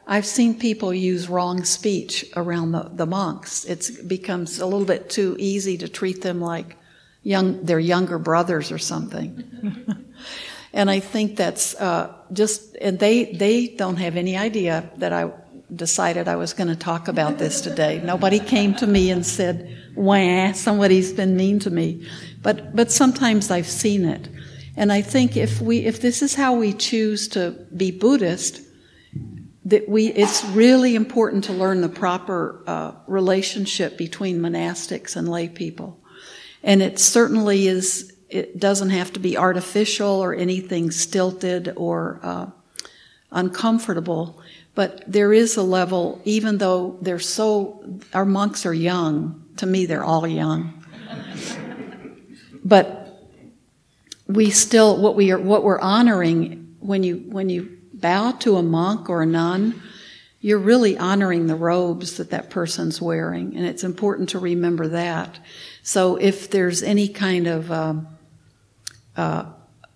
I've 0.07 0.25
seen 0.25 0.59
people 0.59 0.93
use 0.93 1.29
wrong 1.29 1.63
speech 1.63 2.25
around 2.35 2.71
the, 2.71 2.89
the 2.91 3.05
monks. 3.05 3.65
It 3.65 4.07
becomes 4.07 4.59
a 4.59 4.65
little 4.65 4.85
bit 4.85 5.09
too 5.09 5.35
easy 5.39 5.77
to 5.77 5.87
treat 5.87 6.21
them 6.21 6.41
like 6.41 6.77
young, 7.23 7.63
their 7.63 7.79
younger 7.79 8.17
brothers 8.17 8.71
or 8.71 8.77
something. 8.77 10.05
and 10.73 10.89
I 10.89 10.99
think 10.99 11.35
that's 11.35 11.75
uh, 11.75 12.13
just, 12.33 12.75
and 12.81 12.97
they, 12.99 13.25
they 13.25 13.67
don't 13.67 13.97
have 13.97 14.15
any 14.15 14.37
idea 14.37 14.89
that 14.97 15.13
I 15.13 15.31
decided 15.75 16.27
I 16.27 16.35
was 16.35 16.53
going 16.53 16.67
to 16.67 16.75
talk 16.75 17.07
about 17.07 17.37
this 17.37 17.61
today. 17.61 18.01
Nobody 18.03 18.39
came 18.39 18.73
to 18.75 18.87
me 18.87 19.11
and 19.11 19.25
said, 19.25 19.77
wah, 19.95 20.51
somebody's 20.53 21.13
been 21.13 21.35
mean 21.35 21.59
to 21.59 21.69
me. 21.69 22.07
But, 22.41 22.75
but 22.75 22.91
sometimes 22.91 23.51
I've 23.51 23.67
seen 23.67 24.05
it. 24.05 24.29
And 24.75 24.91
I 24.91 25.01
think 25.01 25.35
if 25.35 25.61
we, 25.61 25.79
if 25.79 26.01
this 26.01 26.21
is 26.21 26.35
how 26.35 26.53
we 26.53 26.73
choose 26.73 27.27
to 27.29 27.51
be 27.75 27.91
Buddhist, 27.91 28.61
that 29.65 29.87
we, 29.87 30.07
it's 30.07 30.43
really 30.45 30.95
important 30.95 31.43
to 31.45 31.53
learn 31.53 31.81
the 31.81 31.89
proper 31.89 32.63
uh, 32.65 32.93
relationship 33.07 33.97
between 33.97 34.39
monastics 34.39 35.15
and 35.15 35.29
lay 35.29 35.49
people. 35.49 35.99
And 36.63 36.81
it 36.81 36.97
certainly 36.97 37.67
is, 37.67 38.13
it 38.29 38.59
doesn't 38.59 38.89
have 38.89 39.13
to 39.13 39.19
be 39.19 39.37
artificial 39.37 40.07
or 40.07 40.33
anything 40.33 40.91
stilted 40.91 41.73
or 41.75 42.19
uh, 42.23 42.47
uncomfortable. 43.31 44.38
But 44.79 45.03
there 45.05 45.33
is 45.33 45.57
a 45.57 45.61
level, 45.61 46.21
even 46.23 46.57
though 46.57 46.97
they're 47.01 47.19
so, 47.19 47.99
our 48.13 48.23
monks 48.23 48.65
are 48.65 48.73
young, 48.73 49.43
to 49.57 49.65
me, 49.65 49.85
they're 49.85 50.05
all 50.05 50.25
young. 50.25 50.85
but 52.63 53.27
we 54.25 54.49
still, 54.51 55.01
what 55.01 55.17
we 55.17 55.31
are, 55.31 55.37
what 55.37 55.65
we're 55.65 55.81
honoring 55.81 56.77
when 56.79 57.03
you, 57.03 57.17
when 57.27 57.49
you 57.49 57.77
bow 57.91 58.31
to 58.39 58.55
a 58.55 58.63
monk 58.63 59.09
or 59.09 59.23
a 59.23 59.25
nun, 59.25 59.81
you're 60.39 60.57
really 60.57 60.97
honoring 60.97 61.47
the 61.47 61.55
robes 61.55 62.15
that 62.15 62.29
that 62.29 62.49
person's 62.49 63.01
wearing. 63.01 63.57
And 63.57 63.65
it's 63.65 63.83
important 63.83 64.29
to 64.29 64.39
remember 64.39 64.87
that. 64.87 65.39
So 65.83 66.15
if 66.15 66.49
there's 66.49 66.83
any 66.83 67.09
kind 67.09 67.47
of, 67.47 67.69
um, 67.69 68.07
uh, 69.17 69.43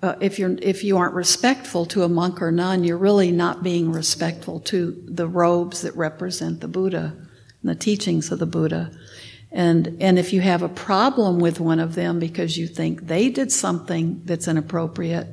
uh, 0.04 0.16
if 0.20 0.38
you're 0.38 0.56
if 0.62 0.84
you 0.84 0.98
aren't 0.98 1.16
respectful 1.16 1.86
to 1.88 2.04
a 2.04 2.10
monk 2.10 2.42
or 2.42 2.52
nun, 2.52 2.84
you're 2.84 2.98
really 2.98 3.32
not 3.32 3.64
being 3.64 3.92
respectful 3.92 4.60
to 4.60 5.02
the 5.08 5.28
robes 5.28 5.82
that 5.82 5.96
represent 5.96 6.60
the 6.60 6.68
Buddha 6.68 7.16
and 7.62 7.72
the 7.72 7.76
teachings 7.76 8.32
of 8.32 8.38
the 8.38 8.46
Buddha. 8.46 8.92
And, 9.50 9.98
and 10.02 10.18
if 10.18 10.34
you 10.34 10.42
have 10.42 10.64
a 10.64 10.70
problem 10.70 11.40
with 11.40 11.60
one 11.60 11.80
of 11.80 11.94
them 11.96 12.20
because 12.20 12.58
you 12.58 12.68
think 12.68 13.08
they 13.08 13.30
did 13.30 13.52
something 13.52 14.22
that's 14.26 14.48
inappropriate, 14.48 15.28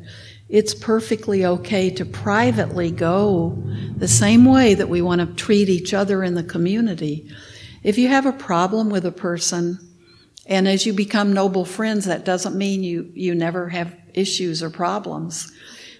it's 0.49 0.75
perfectly 0.75 1.47
okay 1.47 1.91
to 1.91 2.05
privately 2.05 2.91
go 2.91 3.61
the 3.97 4.07
same 4.09 4.45
way 4.45 4.75
that 4.75 4.91
we 4.91 5.01
want 5.01 5.21
to 5.23 5.43
treat 5.43 5.71
each 5.71 5.95
other 5.95 6.23
in 6.23 6.35
the 6.35 6.45
community. 6.45 7.31
If 7.83 7.97
you 7.97 8.09
have 8.09 8.27
a 8.27 8.33
problem 8.33 8.91
with 8.91 9.07
a 9.07 9.13
person, 9.13 9.79
and 10.47 10.69
as 10.69 10.85
you 10.85 10.93
become 10.93 11.33
noble 11.33 11.65
friends, 11.65 12.05
that 12.05 12.27
doesn't 12.27 12.57
mean 12.57 12.83
you, 12.83 13.11
you 13.15 13.35
never 13.35 13.71
have 13.71 13.97
issues 14.15 14.63
or 14.63 14.71
problems. 14.71 15.53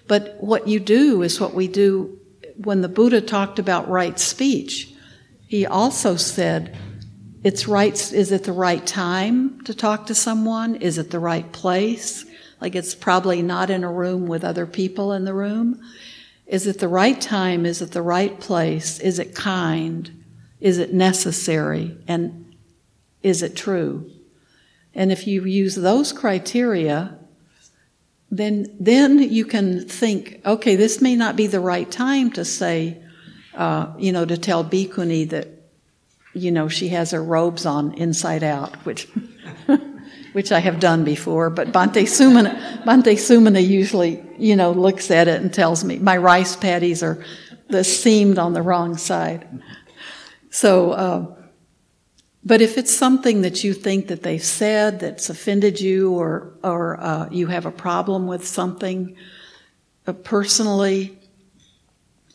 But 0.07 0.37
what 0.39 0.67
you 0.67 0.79
do 0.79 1.21
is 1.21 1.39
what 1.39 1.53
we 1.53 1.67
do 1.67 2.19
when 2.57 2.81
the 2.81 2.89
Buddha 2.89 3.21
talked 3.21 3.59
about 3.59 3.89
right 3.89 4.19
speech. 4.19 4.93
He 5.47 5.65
also 5.65 6.15
said, 6.15 6.77
it's 7.43 7.67
right, 7.67 7.93
is 8.13 8.31
it 8.31 8.43
the 8.43 8.51
right 8.51 8.85
time 8.85 9.61
to 9.63 9.73
talk 9.73 10.07
to 10.07 10.15
someone? 10.15 10.75
Is 10.75 10.97
it 10.97 11.11
the 11.11 11.19
right 11.19 11.51
place? 11.51 12.25
Like 12.59 12.75
it's 12.75 12.93
probably 12.93 13.41
not 13.41 13.69
in 13.69 13.83
a 13.83 13.91
room 13.91 14.27
with 14.27 14.43
other 14.43 14.67
people 14.67 15.13
in 15.13 15.25
the 15.25 15.33
room. 15.33 15.81
Is 16.45 16.67
it 16.67 16.79
the 16.79 16.87
right 16.87 17.19
time? 17.19 17.65
Is 17.65 17.81
it 17.81 17.91
the 17.91 18.01
right 18.01 18.39
place? 18.39 18.99
Is 18.99 19.17
it 19.17 19.33
kind? 19.33 20.23
Is 20.59 20.77
it 20.77 20.93
necessary? 20.93 21.97
And 22.07 22.55
is 23.23 23.41
it 23.41 23.55
true? 23.55 24.11
And 24.93 25.11
if 25.11 25.25
you 25.25 25.45
use 25.45 25.75
those 25.75 26.11
criteria, 26.13 27.17
then 28.31 28.73
then 28.79 29.19
you 29.19 29.45
can 29.45 29.87
think, 29.87 30.39
okay, 30.45 30.77
this 30.77 31.01
may 31.01 31.15
not 31.15 31.35
be 31.35 31.47
the 31.47 31.59
right 31.59 31.89
time 31.91 32.31
to 32.31 32.45
say, 32.45 32.97
uh, 33.53 33.93
you 33.99 34.13
know, 34.13 34.25
to 34.25 34.37
tell 34.37 34.63
Bhikkhuni 34.63 35.29
that, 35.29 35.49
you 36.33 36.49
know, 36.49 36.69
she 36.69 36.87
has 36.89 37.11
her 37.11 37.23
robes 37.23 37.65
on 37.65 37.93
inside 37.93 38.43
out, 38.43 38.75
which. 38.85 39.07
which 40.33 40.53
I 40.53 40.59
have 40.59 40.79
done 40.79 41.03
before, 41.03 41.49
but 41.49 41.73
Bhante 41.73 42.03
Sumana, 42.03 42.83
Bhante 42.85 43.17
Sumana 43.17 43.65
usually, 43.65 44.23
you 44.37 44.55
know, 44.55 44.71
looks 44.71 45.11
at 45.11 45.27
it 45.27 45.41
and 45.41 45.53
tells 45.53 45.83
me 45.83 45.99
my 45.99 46.15
rice 46.15 46.55
paddies 46.55 47.03
are 47.03 47.21
the 47.67 47.83
seamed 47.83 48.39
on 48.39 48.53
the 48.53 48.61
wrong 48.61 48.95
side. 48.95 49.45
So, 50.49 50.91
uh, 50.91 51.40
but 52.43 52.61
if 52.61 52.77
it's 52.77 52.93
something 52.93 53.41
that 53.41 53.63
you 53.63 53.73
think 53.73 54.07
that 54.07 54.23
they've 54.23 54.43
said 54.43 54.99
that's 54.99 55.29
offended 55.29 55.79
you, 55.79 56.11
or 56.11 56.53
or 56.63 56.99
uh, 56.99 57.29
you 57.29 57.47
have 57.47 57.65
a 57.65 57.71
problem 57.71 58.27
with 58.27 58.47
something 58.47 59.15
uh, 60.07 60.13
personally 60.13 61.17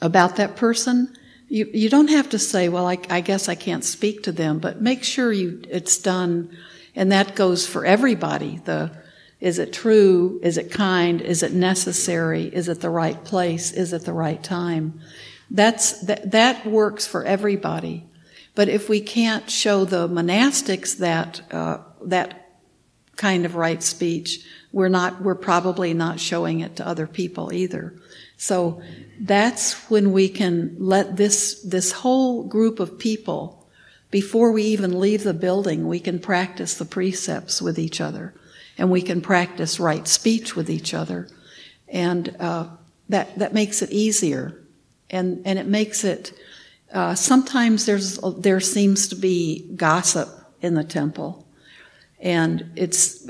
about 0.01 0.37
that 0.37 0.55
person, 0.55 1.17
you 1.49 1.69
you 1.75 1.89
don't 1.89 2.11
have 2.11 2.29
to 2.31 2.39
say, 2.39 2.69
"Well, 2.69 2.87
I, 2.87 2.99
I 3.11 3.21
guess 3.21 3.49
I 3.49 3.57
can't 3.57 3.85
speak 3.85 4.23
to 4.25 4.33
them," 4.33 4.61
but 4.61 4.81
make 4.81 5.03
sure 5.03 5.33
you 5.33 5.63
it's 5.69 5.99
done, 5.99 6.57
and 6.95 7.11
that 7.11 7.35
goes 7.35 7.67
for 7.67 7.85
everybody. 7.85 8.61
The 8.65 8.93
is 9.41 9.59
it 9.59 9.73
true? 9.73 10.41
Is 10.43 10.57
it 10.57 10.71
kind? 10.71 11.21
Is 11.21 11.43
it 11.43 11.53
necessary? 11.53 12.45
Is 12.45 12.69
it 12.69 12.81
the 12.81 12.91
right 12.91 13.23
place? 13.25 13.73
Is 13.73 13.93
it 13.93 14.05
the 14.05 14.13
right 14.13 14.43
time? 14.43 15.01
That's 15.51 16.01
that, 16.03 16.31
that 16.31 16.65
works 16.65 17.07
for 17.07 17.25
everybody. 17.25 18.06
But 18.57 18.69
if 18.69 18.89
we 18.89 19.01
can't 19.01 19.49
show 19.49 19.85
the 19.85 20.09
monastics 20.09 20.97
that 20.99 21.43
uh, 21.53 21.79
that 22.03 22.49
kind 23.15 23.45
of 23.45 23.55
right 23.55 23.83
speech, 23.83 24.45
we're 24.73 24.89
not 24.89 25.23
we're 25.23 25.37
probably 25.37 25.95
not 25.95 26.19
showing 26.19 26.61
it 26.61 26.77
to 26.77 26.87
other 26.87 27.07
people 27.07 27.53
either. 27.53 27.95
So 28.39 28.83
that's 29.21 29.75
when 29.91 30.11
we 30.11 30.29
can 30.31 30.75
let 30.79 31.17
this 31.17 31.63
this 31.63 31.93
whole 31.93 32.45
group 32.45 32.81
of 32.81 32.99
people 32.99 33.69
before 34.11 34.53
we 34.53 34.63
even 34.63 35.01
leave 35.01 35.23
the 35.23 35.35
building, 35.35 35.87
we 35.87 36.01
can 36.01 36.19
practice 36.19 36.75
the 36.75 36.85
precepts 36.87 37.61
with 37.61 37.79
each 37.79 38.01
other, 38.01 38.33
and 38.79 38.91
we 38.91 39.03
can 39.03 39.21
practice 39.21 39.79
right 39.79 40.09
speech 40.09 40.57
with 40.57 40.71
each 40.71 40.95
other, 40.95 41.29
and 41.89 42.35
uh, 42.41 42.69
that 43.11 43.39
that 43.39 43.53
makes 43.53 43.83
it 43.83 43.91
easier, 43.91 44.59
and 45.11 45.43
and 45.45 45.59
it 45.59 45.67
makes 45.67 46.05
it 46.05 46.33
uh, 46.93 47.15
sometimes 47.15 47.87
there's 47.87 48.19
there 48.39 48.61
seems 48.61 49.09
to 49.09 49.17
be 49.17 49.71
gossip 49.75 50.29
in 50.61 50.75
the 50.75 50.85
temple, 50.85 51.47
and 52.21 52.71
it's 52.77 53.29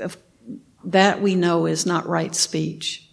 that 0.83 1.21
we 1.21 1.35
know 1.35 1.65
is 1.65 1.85
not 1.85 2.07
right 2.07 2.35
speech, 2.35 3.09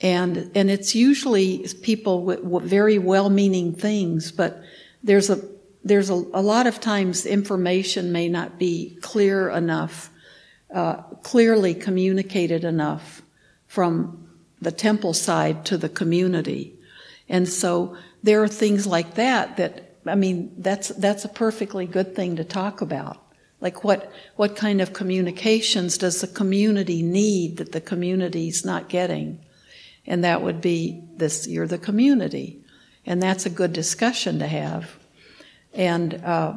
and 0.00 0.50
and 0.54 0.70
it's 0.70 0.94
usually 0.94 1.66
people 1.82 2.22
with, 2.22 2.40
very 2.62 2.98
well-meaning 2.98 3.74
things, 3.74 4.30
but 4.30 4.62
there's 5.02 5.28
a 5.28 5.40
there's 5.84 6.10
a, 6.10 6.14
a, 6.14 6.42
lot 6.42 6.66
of 6.66 6.80
times 6.80 7.24
information 7.24 8.12
may 8.12 8.28
not 8.28 8.58
be 8.58 8.96
clear 9.00 9.48
enough, 9.48 10.10
uh, 10.72 10.96
clearly 11.22 11.74
communicated 11.74 12.64
enough 12.64 13.22
from 13.66 14.28
the 14.60 14.72
temple 14.72 15.14
side 15.14 15.64
to 15.64 15.76
the 15.76 15.88
community, 15.88 16.78
and 17.28 17.48
so 17.48 17.96
there 18.28 18.42
are 18.42 18.48
things 18.48 18.86
like 18.86 19.14
that 19.14 19.56
that 19.56 19.94
I 20.04 20.14
mean 20.14 20.52
that's 20.58 20.88
that's 20.88 21.24
a 21.24 21.30
perfectly 21.30 21.86
good 21.86 22.14
thing 22.14 22.36
to 22.36 22.44
talk 22.44 22.82
about. 22.82 23.16
Like 23.62 23.84
what 23.84 24.12
what 24.36 24.54
kind 24.54 24.82
of 24.82 24.92
communications 24.92 25.96
does 25.96 26.20
the 26.20 26.26
community 26.26 27.02
need 27.02 27.56
that 27.56 27.72
the 27.72 27.80
community's 27.80 28.66
not 28.66 28.90
getting? 28.90 29.40
And 30.06 30.24
that 30.24 30.42
would 30.42 30.60
be 30.60 31.02
this 31.16 31.48
you're 31.48 31.66
the 31.66 31.78
community. 31.78 32.62
And 33.06 33.22
that's 33.22 33.46
a 33.46 33.50
good 33.50 33.72
discussion 33.72 34.40
to 34.40 34.46
have. 34.46 34.98
And 35.72 36.22
uh, 36.22 36.52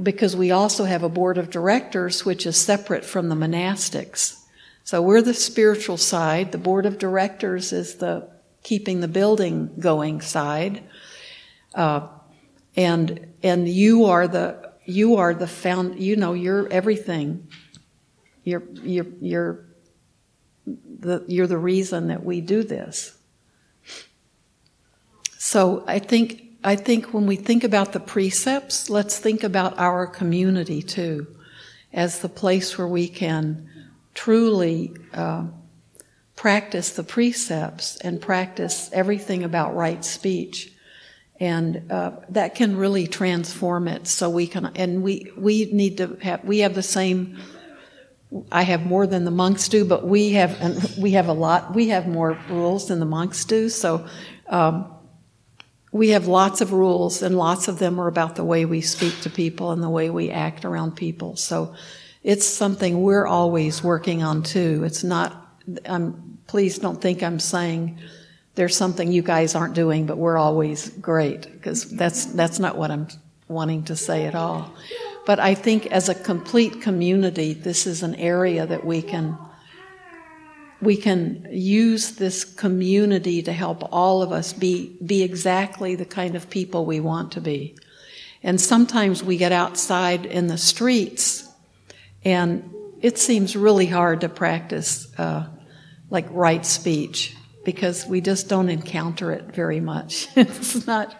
because 0.00 0.36
we 0.36 0.52
also 0.52 0.84
have 0.84 1.02
a 1.02 1.08
board 1.08 1.36
of 1.36 1.50
directors 1.50 2.24
which 2.24 2.46
is 2.46 2.56
separate 2.56 3.04
from 3.04 3.28
the 3.28 3.34
monastics. 3.34 4.38
So 4.84 5.02
we're 5.02 5.22
the 5.22 5.34
spiritual 5.34 5.96
side. 5.96 6.52
The 6.52 6.58
board 6.58 6.86
of 6.86 6.98
directors 6.98 7.72
is 7.72 7.96
the 7.96 8.31
keeping 8.62 9.00
the 9.00 9.08
building 9.08 9.70
going 9.78 10.20
side. 10.20 10.82
Uh, 11.74 12.08
and 12.76 13.26
and 13.42 13.68
you 13.68 14.06
are 14.06 14.28
the 14.28 14.72
you 14.84 15.16
are 15.16 15.34
the 15.34 15.46
found 15.46 16.00
you 16.00 16.16
know 16.16 16.32
you're 16.32 16.68
everything. 16.72 17.48
You're 18.44 18.62
you're 18.82 19.06
you're 19.20 19.64
the 20.66 21.24
you're 21.26 21.46
the 21.46 21.58
reason 21.58 22.08
that 22.08 22.24
we 22.24 22.40
do 22.40 22.62
this. 22.62 23.16
So 25.38 25.84
I 25.86 25.98
think 25.98 26.44
I 26.64 26.76
think 26.76 27.12
when 27.12 27.26
we 27.26 27.36
think 27.36 27.64
about 27.64 27.92
the 27.92 28.00
precepts, 28.00 28.88
let's 28.88 29.18
think 29.18 29.42
about 29.42 29.78
our 29.78 30.06
community 30.06 30.82
too, 30.82 31.26
as 31.92 32.20
the 32.20 32.28
place 32.28 32.78
where 32.78 32.88
we 32.88 33.08
can 33.08 33.68
truly. 34.14 34.94
Uh, 35.12 35.46
practice 36.36 36.90
the 36.90 37.04
precepts 37.04 37.96
and 37.98 38.20
practice 38.20 38.90
everything 38.92 39.44
about 39.44 39.74
right 39.74 40.04
speech. 40.04 40.72
And 41.40 41.90
uh, 41.90 42.12
that 42.28 42.54
can 42.54 42.76
really 42.76 43.08
transform 43.08 43.88
it. 43.88 44.06
So 44.06 44.30
we 44.30 44.46
can, 44.46 44.66
and 44.76 45.02
we 45.02 45.32
we 45.36 45.64
need 45.72 45.96
to 45.96 46.16
have 46.22 46.44
we 46.44 46.60
have 46.60 46.74
the 46.74 46.84
same. 46.84 47.38
I 48.52 48.62
have 48.62 48.86
more 48.86 49.08
than 49.08 49.24
the 49.24 49.32
monks 49.32 49.68
do, 49.68 49.84
but 49.84 50.06
we 50.06 50.32
have 50.32 50.96
we 50.96 51.12
have 51.12 51.26
a 51.26 51.32
lot. 51.32 51.74
We 51.74 51.88
have 51.88 52.06
more 52.06 52.38
rules 52.48 52.86
than 52.86 53.00
the 53.00 53.06
monks 53.06 53.44
do. 53.44 53.68
So 53.68 54.06
um, 54.48 54.94
we 55.90 56.10
have 56.10 56.28
lots 56.28 56.60
of 56.60 56.72
rules, 56.72 57.22
and 57.22 57.36
lots 57.36 57.66
of 57.66 57.80
them 57.80 57.98
are 57.98 58.06
about 58.06 58.36
the 58.36 58.44
way 58.44 58.64
we 58.64 58.80
speak 58.80 59.20
to 59.22 59.30
people 59.30 59.72
and 59.72 59.82
the 59.82 59.90
way 59.90 60.10
we 60.10 60.30
act 60.30 60.64
around 60.64 60.92
people. 60.92 61.34
So 61.34 61.74
it's 62.22 62.46
something 62.46 63.02
we're 63.02 63.26
always 63.26 63.82
working 63.82 64.22
on 64.22 64.44
too. 64.44 64.84
It's 64.84 65.02
not. 65.02 65.41
I'm 65.86 66.38
please 66.46 66.78
don't 66.78 67.00
think 67.00 67.22
I'm 67.22 67.40
saying 67.40 67.98
there's 68.54 68.76
something 68.76 69.10
you 69.10 69.22
guys 69.22 69.54
aren't 69.54 69.74
doing, 69.74 70.06
but 70.06 70.18
we're 70.18 70.36
always 70.36 70.90
great, 70.90 71.50
because 71.50 71.90
that's, 71.90 72.26
that's 72.26 72.58
not 72.58 72.76
what 72.76 72.90
I'm 72.90 73.08
wanting 73.48 73.84
to 73.84 73.96
say 73.96 74.26
at 74.26 74.34
all. 74.34 74.74
But 75.24 75.38
I 75.40 75.54
think 75.54 75.86
as 75.86 76.08
a 76.08 76.14
complete 76.14 76.82
community, 76.82 77.54
this 77.54 77.86
is 77.86 78.02
an 78.02 78.14
area 78.16 78.66
that 78.66 78.84
we 78.84 79.02
can 79.02 79.38
we 80.82 80.96
can 80.96 81.46
use 81.48 82.16
this 82.16 82.44
community 82.44 83.40
to 83.40 83.52
help 83.52 83.88
all 83.92 84.20
of 84.20 84.32
us 84.32 84.52
be 84.52 84.98
be 85.06 85.22
exactly 85.22 85.94
the 85.94 86.04
kind 86.04 86.34
of 86.34 86.50
people 86.50 86.84
we 86.84 86.98
want 86.98 87.32
to 87.32 87.40
be. 87.40 87.76
And 88.42 88.60
sometimes 88.60 89.22
we 89.22 89.36
get 89.36 89.52
outside 89.52 90.26
in 90.26 90.48
the 90.48 90.58
streets, 90.58 91.48
and 92.24 92.68
it 93.00 93.16
seems 93.16 93.54
really 93.54 93.86
hard 93.86 94.22
to 94.22 94.28
practice 94.28 95.06
uh, 95.18 95.46
like 96.12 96.26
right 96.30 96.64
speech 96.64 97.34
because 97.64 98.06
we 98.06 98.20
just 98.20 98.46
don't 98.46 98.68
encounter 98.68 99.32
it 99.32 99.44
very 99.54 99.80
much. 99.80 100.28
it's 100.36 100.86
not, 100.86 101.18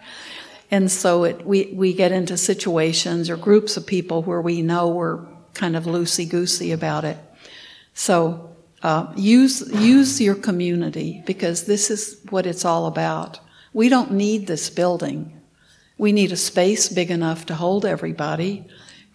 and 0.69 0.89
so 0.89 1.23
it, 1.23 1.45
we, 1.45 1.73
we 1.73 1.93
get 1.93 2.11
into 2.11 2.37
situations 2.37 3.29
or 3.29 3.35
groups 3.35 3.75
of 3.75 3.87
people 3.87 4.21
where 4.21 4.39
we 4.39 4.61
know 4.61 4.89
we're 4.89 5.25
kind 5.55 5.75
of 5.75 5.85
loosey 5.85 6.29
goosey 6.29 6.71
about 6.71 7.05
it. 7.05 7.17
So 7.95 8.55
uh, 8.83 9.11
use 9.15 9.67
use 9.73 10.21
your 10.21 10.35
community 10.35 11.23
because 11.25 11.65
this 11.65 11.89
is 11.89 12.19
what 12.29 12.45
it's 12.45 12.63
all 12.63 12.85
about. 12.85 13.39
We 13.73 13.89
don't 13.89 14.11
need 14.11 14.45
this 14.45 14.69
building. 14.69 15.41
We 15.97 16.11
need 16.11 16.31
a 16.31 16.37
space 16.37 16.87
big 16.89 17.09
enough 17.09 17.47
to 17.47 17.55
hold 17.55 17.83
everybody 17.85 18.65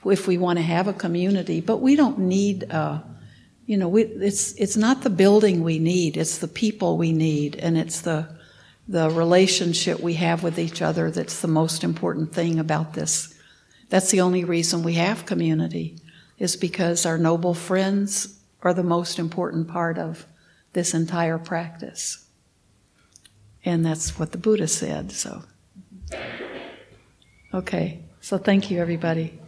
if 0.04 0.26
we 0.26 0.38
want 0.38 0.58
to 0.58 0.64
have 0.64 0.88
a 0.88 0.92
community, 0.92 1.60
but 1.60 1.76
we 1.76 1.94
don't 1.94 2.18
need. 2.18 2.68
Uh, 2.68 3.00
you 3.68 3.76
know, 3.76 3.86
we, 3.86 4.04
it's 4.04 4.52
it's 4.52 4.78
not 4.78 5.02
the 5.02 5.10
building 5.10 5.62
we 5.62 5.78
need; 5.78 6.16
it's 6.16 6.38
the 6.38 6.48
people 6.48 6.96
we 6.96 7.12
need, 7.12 7.54
and 7.56 7.76
it's 7.76 8.00
the 8.00 8.26
the 8.88 9.10
relationship 9.10 10.00
we 10.00 10.14
have 10.14 10.42
with 10.42 10.58
each 10.58 10.80
other 10.80 11.10
that's 11.10 11.42
the 11.42 11.48
most 11.48 11.84
important 11.84 12.32
thing 12.32 12.58
about 12.58 12.94
this. 12.94 13.38
That's 13.90 14.10
the 14.10 14.22
only 14.22 14.42
reason 14.42 14.82
we 14.82 14.94
have 14.94 15.26
community, 15.26 15.98
is 16.38 16.56
because 16.56 17.04
our 17.04 17.18
noble 17.18 17.52
friends 17.52 18.40
are 18.62 18.72
the 18.72 18.82
most 18.82 19.18
important 19.18 19.68
part 19.68 19.98
of 19.98 20.26
this 20.72 20.94
entire 20.94 21.36
practice. 21.36 22.26
And 23.66 23.84
that's 23.84 24.18
what 24.18 24.32
the 24.32 24.38
Buddha 24.38 24.66
said, 24.66 25.12
so. 25.12 25.42
Okay, 27.52 28.00
so 28.22 28.38
thank 28.38 28.70
you, 28.70 28.80
everybody. 28.80 29.38